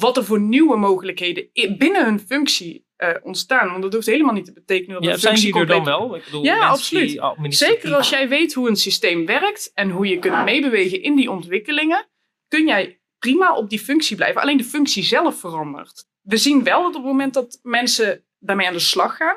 wat 0.00 0.16
er 0.16 0.24
voor 0.24 0.40
nieuwe 0.40 0.76
mogelijkheden 0.76 1.48
binnen 1.78 2.04
hun 2.04 2.20
functie 2.20 2.84
eh, 2.96 3.14
ontstaan. 3.22 3.70
Want 3.70 3.82
dat 3.82 3.92
hoeft 3.92 4.06
helemaal 4.06 4.32
niet 4.34 4.44
te 4.44 4.52
betekenen 4.52 4.94
dat 4.94 5.04
Ja, 5.04 5.12
de 5.12 5.18
zijn 5.18 5.32
functie 5.36 5.52
die 5.52 5.60
er 5.62 5.66
dan 5.68 5.76
compleet- 5.76 5.98
wel? 5.98 6.16
Ik 6.16 6.24
bedoel, 6.24 6.44
Ja, 6.44 6.68
absoluut. 6.68 7.20
die 7.40 7.52
Zeker 7.52 7.94
als 7.94 8.08
jij 8.08 8.28
weet 8.28 8.54
hoe 8.54 8.68
een 8.68 8.76
systeem 8.76 9.26
werkt 9.26 9.70
en 9.74 9.90
hoe 9.90 10.06
je 10.06 10.18
kunt 10.18 10.44
meebewegen 10.44 11.02
in 11.02 11.16
die 11.16 11.30
ontwikkelingen, 11.30 12.08
kun 12.48 12.66
jij 12.66 13.00
prima 13.18 13.54
op 13.56 13.70
die 13.70 13.78
functie 13.78 14.16
blijven. 14.16 14.40
Alleen 14.42 14.56
de 14.56 14.64
functie 14.64 15.02
zelf 15.02 15.40
verandert. 15.40 16.04
We 16.22 16.36
zien 16.36 16.62
wel 16.64 16.78
dat 16.82 16.94
op 16.94 17.02
het 17.02 17.10
moment 17.12 17.34
dat 17.34 17.58
mensen 17.62 18.24
daarmee 18.38 18.66
aan 18.66 18.72
de 18.72 18.78
slag 18.78 19.16
gaan 19.16 19.36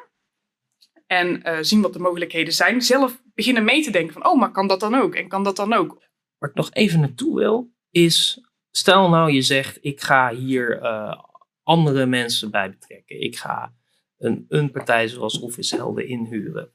en 1.08 1.44
eh, 1.44 1.58
zien 1.62 1.82
wat 1.82 1.94
de 1.94 2.00
mogelijkheden 2.00 2.54
zijn, 2.54 2.82
zelf 2.82 3.22
beginnen 3.34 3.64
mee 3.64 3.84
te 3.84 3.92
denken 3.92 4.14
van, 4.14 4.26
oh, 4.28 4.40
maar 4.40 4.52
kan 4.52 4.68
dat 4.68 4.80
dan 4.80 4.96
ook? 4.96 5.16
En 5.16 5.28
kan 5.28 5.44
dat 5.44 5.56
dan 5.56 5.74
ook? 5.74 6.02
Waar 6.38 6.50
ik 6.50 6.56
nog 6.56 6.70
even 6.74 7.00
naartoe 7.00 7.36
wil, 7.36 7.72
is 7.92 8.42
stel 8.72 9.10
nou 9.10 9.32
je 9.32 9.42
zegt 9.42 9.78
ik 9.82 10.02
ga 10.02 10.34
hier 10.34 10.82
eh, 10.82 11.24
andere 11.64 12.06
mensen 12.06 12.52
bij 12.52 12.70
betrekken. 12.70 13.22
Ik 13.22 13.38
ga 13.38 13.74
een, 14.18 14.46
een 14.48 14.72
partij 14.72 15.08
zoals 15.08 15.40
Office 15.40 15.76
Helden 15.76 16.08
inhuren. 16.08 16.74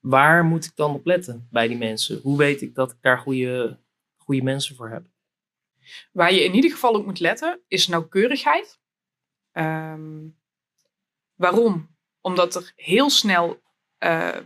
Waar 0.00 0.44
moet 0.44 0.64
ik 0.64 0.76
dan 0.76 0.94
op 0.94 1.06
letten 1.06 1.48
bij 1.50 1.68
die 1.68 1.76
mensen? 1.76 2.20
Hoe 2.22 2.38
weet 2.38 2.62
ik 2.62 2.74
dat 2.74 2.90
ik 2.90 2.96
daar 3.00 3.18
goede, 3.18 3.80
goede 4.16 4.42
mensen 4.42 4.76
voor 4.76 4.90
heb? 4.90 5.06
Waar 6.12 6.32
je 6.32 6.44
in 6.44 6.54
ieder 6.54 6.70
geval 6.70 6.92
op 6.92 7.04
moet 7.04 7.20
letten, 7.20 7.60
is 7.68 7.86
nauwkeurigheid. 7.86 8.80
Ehm, 9.52 10.28
waarom? 11.34 11.96
Omdat 12.20 12.54
er 12.54 12.72
heel 12.76 13.10
snel 13.10 13.60
eh, 13.98 14.36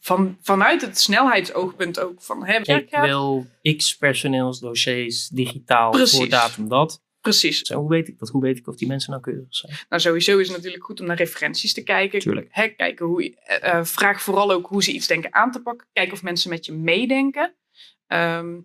van, 0.00 0.38
vanuit 0.40 0.80
het 0.80 0.98
snelheidsoogpunt 1.00 2.00
ook 2.00 2.22
van 2.22 2.46
hè, 2.46 2.58
Ik 2.58 2.90
wil 2.90 3.46
x 3.76 3.96
personeelsdossiers 3.96 5.28
digitaal 5.28 5.90
Precies. 5.90 6.18
voor 6.18 6.28
datum 6.28 6.68
dat. 6.68 7.02
Precies. 7.20 7.60
Zo, 7.60 7.78
hoe 7.80 7.88
weet 7.88 8.08
ik 8.08 8.18
dat? 8.18 8.28
Hoe 8.28 8.42
weet 8.42 8.58
ik 8.58 8.68
of 8.68 8.76
die 8.76 8.88
mensen 8.88 9.10
nauwkeurig 9.10 9.46
zijn? 9.48 9.72
Nou, 9.88 10.02
sowieso 10.02 10.38
is 10.38 10.46
het 10.46 10.56
natuurlijk 10.56 10.84
goed 10.84 11.00
om 11.00 11.06
naar 11.06 11.16
referenties 11.16 11.74
te 11.74 11.82
kijken. 11.82 12.18
Tuurlijk. 12.20 12.48
Hè, 12.50 12.68
kijken 12.68 13.06
hoe, 13.06 13.34
eh, 13.34 13.72
eh, 13.72 13.84
vraag 13.84 14.22
vooral 14.22 14.52
ook 14.52 14.66
hoe 14.66 14.82
ze 14.82 14.92
iets 14.92 15.06
denken 15.06 15.34
aan 15.34 15.50
te 15.52 15.62
pakken. 15.62 15.86
Kijk 15.92 16.12
of 16.12 16.22
mensen 16.22 16.50
met 16.50 16.66
je 16.66 16.72
meedenken. 16.72 17.54
Ehm, 18.06 18.60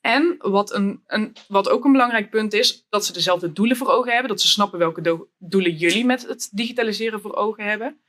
en 0.00 0.34
wat, 0.38 0.72
een, 0.72 1.02
een, 1.06 1.32
wat 1.48 1.68
ook 1.68 1.84
een 1.84 1.92
belangrijk 1.92 2.30
punt 2.30 2.52
is, 2.52 2.86
dat 2.88 3.06
ze 3.06 3.12
dezelfde 3.12 3.52
doelen 3.52 3.76
voor 3.76 3.88
ogen 3.88 4.12
hebben. 4.12 4.30
Dat 4.30 4.40
ze 4.40 4.48
snappen 4.48 4.78
welke 4.78 5.00
do- 5.00 5.28
doelen 5.38 5.76
jullie 5.76 6.04
met 6.04 6.26
het 6.26 6.48
digitaliseren 6.52 7.20
voor 7.20 7.34
ogen 7.34 7.64
hebben. 7.64 8.00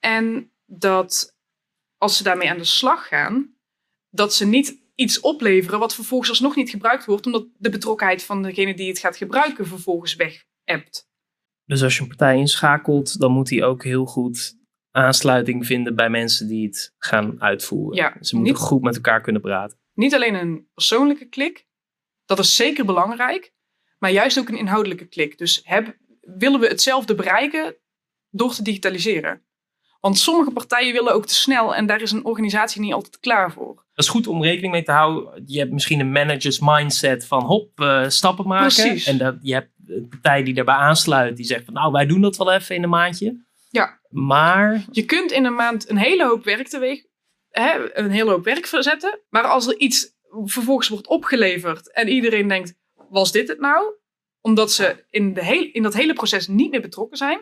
En 0.00 0.52
dat 0.66 1.36
als 1.98 2.16
ze 2.16 2.22
daarmee 2.22 2.50
aan 2.50 2.58
de 2.58 2.64
slag 2.64 3.08
gaan, 3.08 3.54
dat 4.10 4.34
ze 4.34 4.46
niet 4.46 4.78
iets 4.94 5.20
opleveren 5.20 5.78
wat 5.78 5.94
vervolgens 5.94 6.30
alsnog 6.30 6.56
niet 6.56 6.70
gebruikt 6.70 7.04
wordt, 7.04 7.26
omdat 7.26 7.46
de 7.56 7.70
betrokkenheid 7.70 8.22
van 8.24 8.42
degene 8.42 8.74
die 8.74 8.88
het 8.88 8.98
gaat 8.98 9.16
gebruiken 9.16 9.66
vervolgens 9.66 10.14
weg 10.14 10.44
hebt. 10.64 11.06
Dus 11.64 11.82
als 11.82 11.96
je 11.96 12.02
een 12.02 12.08
partij 12.08 12.36
inschakelt, 12.36 13.20
dan 13.20 13.32
moet 13.32 13.46
die 13.48 13.64
ook 13.64 13.84
heel 13.84 14.04
goed 14.06 14.56
aansluiting 14.90 15.66
vinden 15.66 15.94
bij 15.96 16.10
mensen 16.10 16.48
die 16.48 16.66
het 16.66 16.94
gaan 16.98 17.42
uitvoeren. 17.42 17.96
Ja, 17.96 18.16
Ze 18.20 18.36
moeten 18.36 18.52
niet- 18.54 18.62
goed 18.62 18.82
met 18.82 18.94
elkaar 18.94 19.20
kunnen 19.20 19.42
praten. 19.42 19.78
niet 19.94 20.14
alleen 20.14 20.34
een 20.34 20.68
persoonlijke 20.74 21.24
klik, 21.28 21.66
dat 22.24 22.38
is 22.38 22.56
zeker 22.56 22.84
belangrijk, 22.84 23.52
maar 23.98 24.10
juist 24.10 24.38
ook 24.38 24.48
een 24.48 24.58
inhoudelijke 24.58 25.06
klik. 25.06 25.38
Dus 25.38 25.60
heb, 25.64 25.96
willen 26.20 26.60
we 26.60 26.66
hetzelfde 26.66 27.14
bereiken 27.14 27.76
door 28.30 28.54
te 28.54 28.62
digitaliseren? 28.62 29.42
Want 30.00 30.18
sommige 30.18 30.50
partijen 30.50 30.92
willen 30.92 31.12
ook 31.12 31.26
te 31.26 31.34
snel 31.34 31.74
en 31.74 31.86
daar 31.86 32.00
is 32.00 32.10
een 32.10 32.24
organisatie 32.24 32.80
niet 32.80 32.92
altijd 32.92 33.18
klaar 33.20 33.52
voor. 33.52 33.74
Dat 33.74 34.04
is 34.04 34.08
goed 34.08 34.26
om 34.26 34.42
rekening 34.42 34.72
mee 34.72 34.82
te 34.82 34.92
houden. 34.92 35.42
Je 35.46 35.58
hebt 35.58 35.72
misschien 35.72 36.00
een 36.00 36.12
managers 36.12 36.58
mindset 36.60 37.26
van 37.26 37.44
hop, 37.44 37.80
eh, 37.80 38.08
stappen 38.08 38.46
maken. 38.46 38.66
Precies. 38.66 39.06
En 39.06 39.18
dat, 39.18 39.36
je 39.40 39.52
hebt 39.52 39.70
een 39.86 40.08
partij 40.08 40.42
die 40.42 40.54
daarbij 40.54 40.74
aansluit. 40.74 41.36
Die 41.36 41.46
zegt 41.46 41.64
van 41.64 41.74
nou, 41.74 41.92
wij 41.92 42.06
doen 42.06 42.20
dat 42.20 42.36
wel 42.36 42.52
even 42.52 42.74
in 42.74 42.82
een 42.82 42.88
maandje. 42.88 43.46
Ja. 43.70 44.00
Maar 44.08 44.84
Je 44.90 45.04
kunt 45.04 45.32
in 45.32 45.44
een 45.44 45.54
maand 45.54 45.90
een 45.90 45.96
hele 45.96 46.24
hoop 46.24 46.44
werk 46.44 46.68
teweeg, 46.68 47.04
hè, 47.50 47.98
een 47.98 48.10
hele 48.10 48.30
hoop 48.30 48.44
werk 48.44 48.66
verzetten, 48.66 49.20
maar 49.28 49.42
als 49.42 49.66
er 49.66 49.76
iets 49.76 50.16
vervolgens 50.44 50.88
wordt 50.88 51.06
opgeleverd 51.06 51.92
en 51.92 52.08
iedereen 52.08 52.48
denkt, 52.48 52.74
was 53.08 53.32
dit 53.32 53.48
het 53.48 53.60
nou? 53.60 53.94
Omdat 54.40 54.72
ze 54.72 55.04
in, 55.10 55.34
de 55.34 55.44
heel, 55.44 55.68
in 55.72 55.82
dat 55.82 55.94
hele 55.94 56.12
proces 56.12 56.48
niet 56.48 56.70
meer 56.70 56.80
betrokken 56.80 57.18
zijn, 57.18 57.40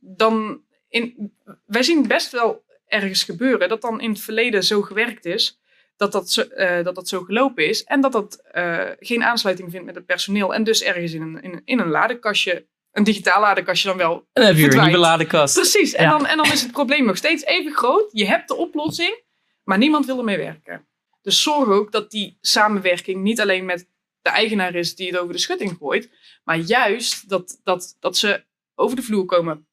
dan 0.00 0.62
in, 0.90 1.32
wij 1.66 1.82
zien 1.82 2.06
best 2.06 2.32
wel 2.32 2.64
ergens 2.86 3.22
gebeuren 3.22 3.68
dat 3.68 3.80
dan 3.80 4.00
in 4.00 4.10
het 4.10 4.20
verleden 4.20 4.64
zo 4.64 4.82
gewerkt 4.82 5.24
is, 5.24 5.60
dat 5.96 6.12
dat 6.12 6.30
zo, 6.30 6.40
eh, 6.42 6.84
dat, 6.84 6.94
dat 6.94 7.08
zo 7.08 7.20
gelopen 7.22 7.68
is 7.68 7.84
en 7.84 8.00
dat 8.00 8.12
dat 8.12 8.40
eh, 8.52 8.86
geen 8.98 9.22
aansluiting 9.24 9.70
vindt 9.70 9.86
met 9.86 9.94
het 9.94 10.06
personeel 10.06 10.54
en 10.54 10.64
dus 10.64 10.82
ergens 10.82 11.12
in 11.12 11.22
een, 11.22 11.42
in, 11.42 11.52
een- 11.52 11.62
in 11.64 11.78
een 11.78 11.88
ladekastje, 11.88 12.66
een 12.92 13.04
digitaal 13.04 13.40
ladekastje 13.40 13.88
dan 13.88 13.96
wel. 13.96 14.26
dan 14.32 14.44
heb 14.44 14.56
je 14.56 14.62
weer 14.68 14.74
een 14.78 14.82
nieuwe 14.84 14.98
ladekast. 14.98 15.54
Precies, 15.54 15.92
en, 15.94 16.04
Ja. 16.04 16.10
dan, 16.10 16.26
en 16.26 16.36
dan 16.36 16.52
is 16.52 16.62
het 16.62 16.72
probleem 16.72 17.04
nog 17.04 17.16
steeds 17.16 17.44
even 17.44 17.72
groot. 17.72 18.08
Je 18.12 18.26
hebt 18.26 18.48
de 18.48 18.54
oplossing, 18.56 19.22
maar 19.64 19.78
niemand 19.78 20.06
wil 20.06 20.18
ermee 20.18 20.36
werken. 20.36 20.86
Dus 21.22 21.42
zorg 21.42 21.68
ook 21.68 21.92
dat 21.92 22.10
die 22.10 22.38
samenwerking 22.40 23.22
niet 23.22 23.40
alleen 23.40 23.64
met 23.64 23.88
de 24.22 24.30
eigenaar 24.30 24.74
is 24.74 24.94
die 24.94 25.06
het 25.10 25.18
over 25.18 25.32
de 25.32 25.38
schutting 25.40 25.76
gooit, 25.78 26.10
maar 26.44 26.56
juist 26.56 27.28
dat, 27.28 27.60
dat, 27.64 27.96
dat 28.00 28.16
ze 28.16 28.44
over 28.74 28.96
de 28.96 29.02
vloer 29.02 29.24
komen, 29.24 29.66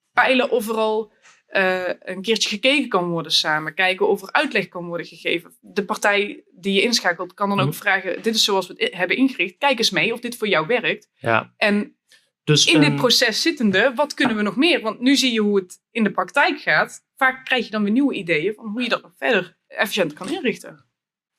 of 0.49 0.69
er 0.69 0.75
al 0.75 1.11
eh, 1.47 1.81
een 1.99 2.21
keertje 2.21 2.49
gekeken 2.49 2.89
kan 2.89 3.09
worden 3.09 3.31
samen, 3.31 3.73
kijken 3.73 4.07
of 4.07 4.21
er 4.21 4.31
uitleg 4.31 4.67
kan 4.67 4.85
worden 4.87 5.05
gegeven. 5.05 5.53
De 5.61 5.85
partij 5.85 6.43
die 6.51 6.73
je 6.73 6.81
inschakelt 6.81 7.33
kan 7.33 7.49
dan 7.49 7.59
ook 7.59 7.65
Mhm. 7.67 7.75
vragen, 7.77 8.21
dit 8.21 8.35
is 8.35 8.43
zoals 8.43 8.67
we 8.67 8.73
het 8.77 8.93
hebben 8.95 9.17
ingericht, 9.17 9.57
kijk 9.57 9.77
eens 9.77 9.89
mee 9.89 10.13
of 10.13 10.19
dit 10.19 10.37
voor 10.37 10.47
jou 10.47 10.67
werkt. 10.67 11.09
Ja. 11.15 11.53
En 11.57 11.95
Dus 12.43 12.65
in 12.65 12.81
dit 12.81 12.95
proces 12.95 13.41
zittende, 13.41 13.91
wat 13.95 14.13
kunnen 14.13 14.35
we 14.35 14.41
nog 14.41 14.55
meer? 14.55 14.81
Want 14.81 14.99
nu 14.99 15.15
zie 15.15 15.33
je 15.33 15.39
hoe 15.39 15.55
het 15.59 15.81
in 15.91 16.03
de 16.03 16.11
praktijk 16.11 16.59
gaat. 16.59 17.05
Vaak 17.15 17.45
krijg 17.45 17.65
je 17.65 17.71
dan 17.71 17.83
weer 17.83 17.91
nieuwe 17.91 18.13
ideeën 18.13 18.53
van 18.53 18.67
hoe 18.67 18.81
je 18.81 18.89
dat 18.89 19.01
nog 19.01 19.11
verder 19.17 19.57
efficiënt 19.67 20.13
kan 20.13 20.29
inrichten. 20.29 20.85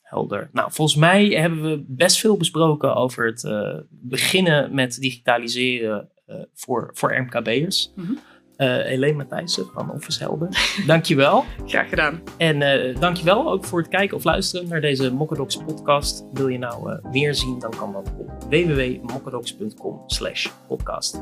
Helder. 0.02 0.48
Nou, 0.52 0.72
volgens 0.72 0.98
mij 0.98 1.26
hebben 1.26 1.62
we 1.62 1.84
best 1.86 2.18
veel 2.18 2.36
besproken 2.36 2.94
over 2.94 3.26
het 3.26 3.44
eh, 3.44 3.76
beginnen 3.90 4.74
met 4.74 5.00
digitaliseren 5.00 6.10
eh, 6.26 6.36
voor, 6.54 6.90
voor 6.94 7.20
MKB'ers. 7.22 7.92
Mhm. 7.96 8.12
Eh 8.58 8.66
Helene 8.68 9.16
Matthijssen 9.16 9.66
van 9.74 9.92
Office 9.92 10.18
Helden, 10.22 10.48
dankjewel. 10.86 11.44
Graag 11.66 11.88
gedaan. 11.88 12.22
En 12.36 12.62
eh 12.62 13.00
dankjewel 13.00 13.50
ook 13.50 13.64
voor 13.64 13.78
het 13.78 13.88
kijken 13.88 14.16
of 14.16 14.24
luisteren 14.24 14.68
naar 14.68 14.80
deze 14.80 15.12
Mokkadox 15.12 15.56
podcast. 15.56 16.24
Wil 16.32 16.48
je 16.48 16.58
nou 16.58 16.92
eh, 16.92 17.10
meer 17.10 17.34
zien, 17.34 17.58
dan 17.58 17.70
kan 17.70 17.92
dat 17.92 18.12
op 18.18 18.30
www.mokkadox.com 18.50 20.02
slash 20.06 20.48
podcast. 20.66 21.20